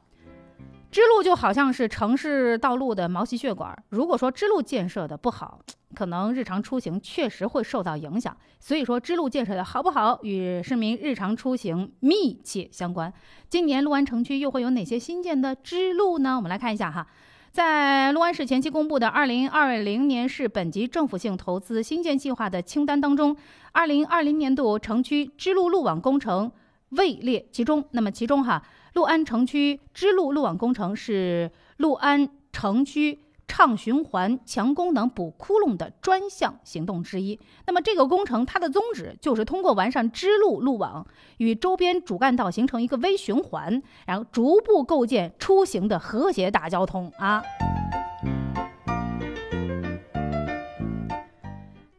[0.91, 5.59] 支路就好像是城市道路的毛细血管，如果说支路建设的不好，
[5.99, 8.35] 可能日常出行确实会受到影响。
[8.57, 13.11] 所以说，支路建设的好不好，与市民日常出行密切相关。
[13.49, 16.37] 今年六安城区又会有哪些新建的支路呢？
[16.37, 17.05] 我们来看一下哈，
[17.51, 23.35] 在六安市前期公布的二零二零年市本级政府性投资新建计划的清单当中，
[23.73, 26.49] 二零二零年度城区支路路网工程
[26.91, 27.83] 位列其中。
[27.91, 28.63] 那么其中哈。
[28.93, 33.19] 六安城区支路路网工程是六安城区
[33.49, 37.37] 畅循环强功能补窟窿的专项行动之一。
[37.65, 41.05] 那么这个工程它的宗旨就是通过完善支路路网
[41.37, 47.43] 与周边主干道形成一个微循环，然后逐步构建出行的和谐大交通啊。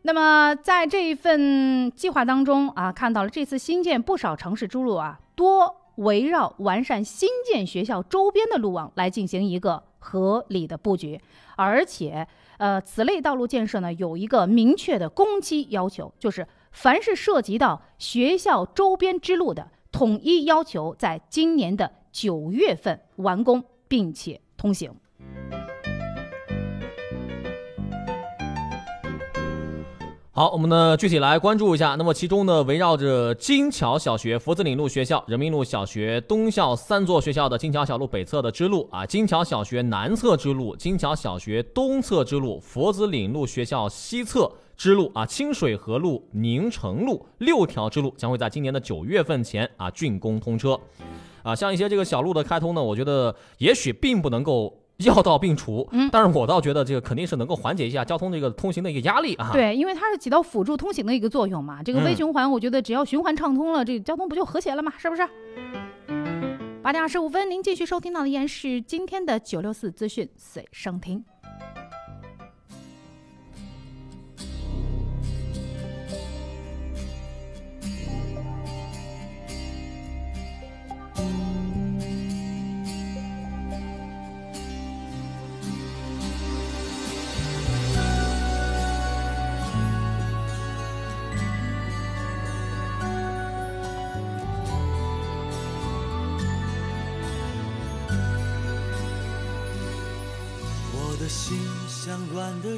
[0.03, 5.77] 那么在这一份计划当中啊，看到了这次新建不少城市支路啊多。
[5.97, 11.21] 围绕完善新建学校周边的路网来进行一个合理的布局，
[11.57, 12.27] 而且，
[12.59, 24.93] 呃，此类道路建设呢有一个明确的工期要求，就是凡是涉及到学校周边之路的，统一要求在今年的九月份完工并且通行。
[30.33, 31.97] 好，我们呢具体来关注一下。
[31.97, 50.79] 那么其中呢，围绕着金桥小学、佛子岭路学校、人民路小学、东校三座学校的金桥小路北侧的支路啊，金桥小学南侧支路、金桥小学东侧支路、佛子岭路学校西侧支路啊，清水河路、宁城路六条支路将会在今年的九月份前啊竣工通车。
[51.43, 54.80] 啊，像一些这个小路的开通呢，我觉得也许并不能够。
[55.07, 59.51] 药到病除，嗯，但是我倒觉得这个肯定是能够缓解一下交通这个通行的一个压力啊。
[59.53, 61.83] 对，因为它是起到辅助通行的一个作用嘛。
[61.83, 64.93] 这个微循环，我觉得只要循环畅通了，这个交通不就和谐了嘛？
[64.99, 65.27] 是不是？
[66.83, 71.25] 八点二十五分，您继续收听到的依然是今天的九六四资讯随声听。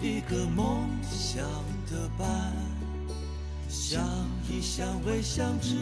[0.00, 1.42] 一个梦想
[1.90, 2.28] 的伴，
[3.68, 4.00] 相
[4.48, 5.74] 依相偎相知，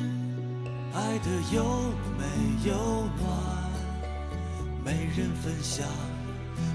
[0.95, 2.25] 爱的有美
[2.65, 2.75] 有
[3.19, 3.27] 暖。
[4.83, 5.87] 没人分享，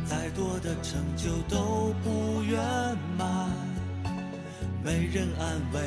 [0.05, 2.59] 再多的成就都不圆
[3.17, 3.49] 满。
[4.83, 5.81] 没人安慰，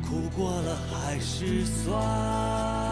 [0.00, 2.91] 苦过了还是酸。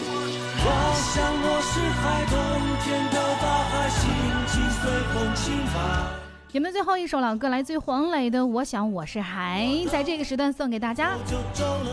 [0.63, 2.37] 我想我是海，冬
[2.83, 4.07] 天的大海，心
[4.45, 6.21] 情随风轻摆。
[6.49, 11.17] 节目的最后一首老歌来自于黄磊的《我想我是海》，在这个时段送给大家。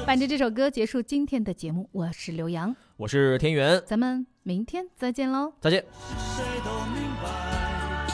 [0.05, 5.83] 伴着这首歌结束今天的节目，我是刘洋，我是田园，咱们明天再见喽，再见。
[6.37, 8.07] 谁都明白，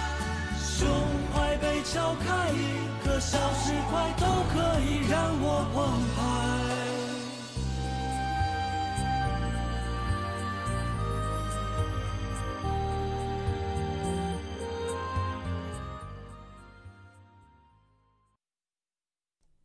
[0.56, 0.86] 胸
[1.34, 5.82] 怀被敲开，一颗小石块都可以让我澎
[6.14, 6.53] 湃。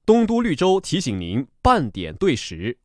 [0.10, 2.76] 东都绿洲提醒您半点对时。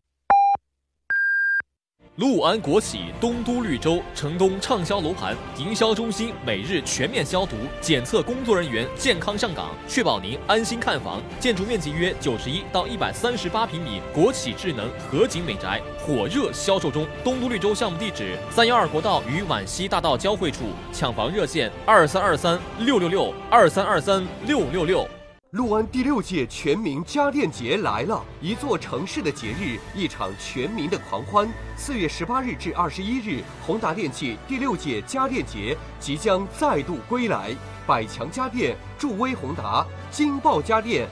[2.17, 11.23] 陆安国企东都绿洲城东畅销楼盘营销中心每日全面消毒检测，工作人员健康上岗，确保您安心看房。
[11.41, 17.07] 建筑面积约九十一到一百三十八平米，国企智能合景美宅火热销售中。
[17.25, 25.09] 东都绿洲项目地址：三幺二国道与皖西大道交汇处，抢房热线：二三二三六六六二三二三六六六。
[25.55, 28.21] 陆安第六届全民家电节来了！
[28.41, 31.49] 一座城市的节日，一场全民的狂欢。
[31.77, 37.55] 四月十八日至二十一日，宏达电器第六届家电节即将再度归来。
[37.87, 41.03] 百强家电、助威宏达、金爆家电、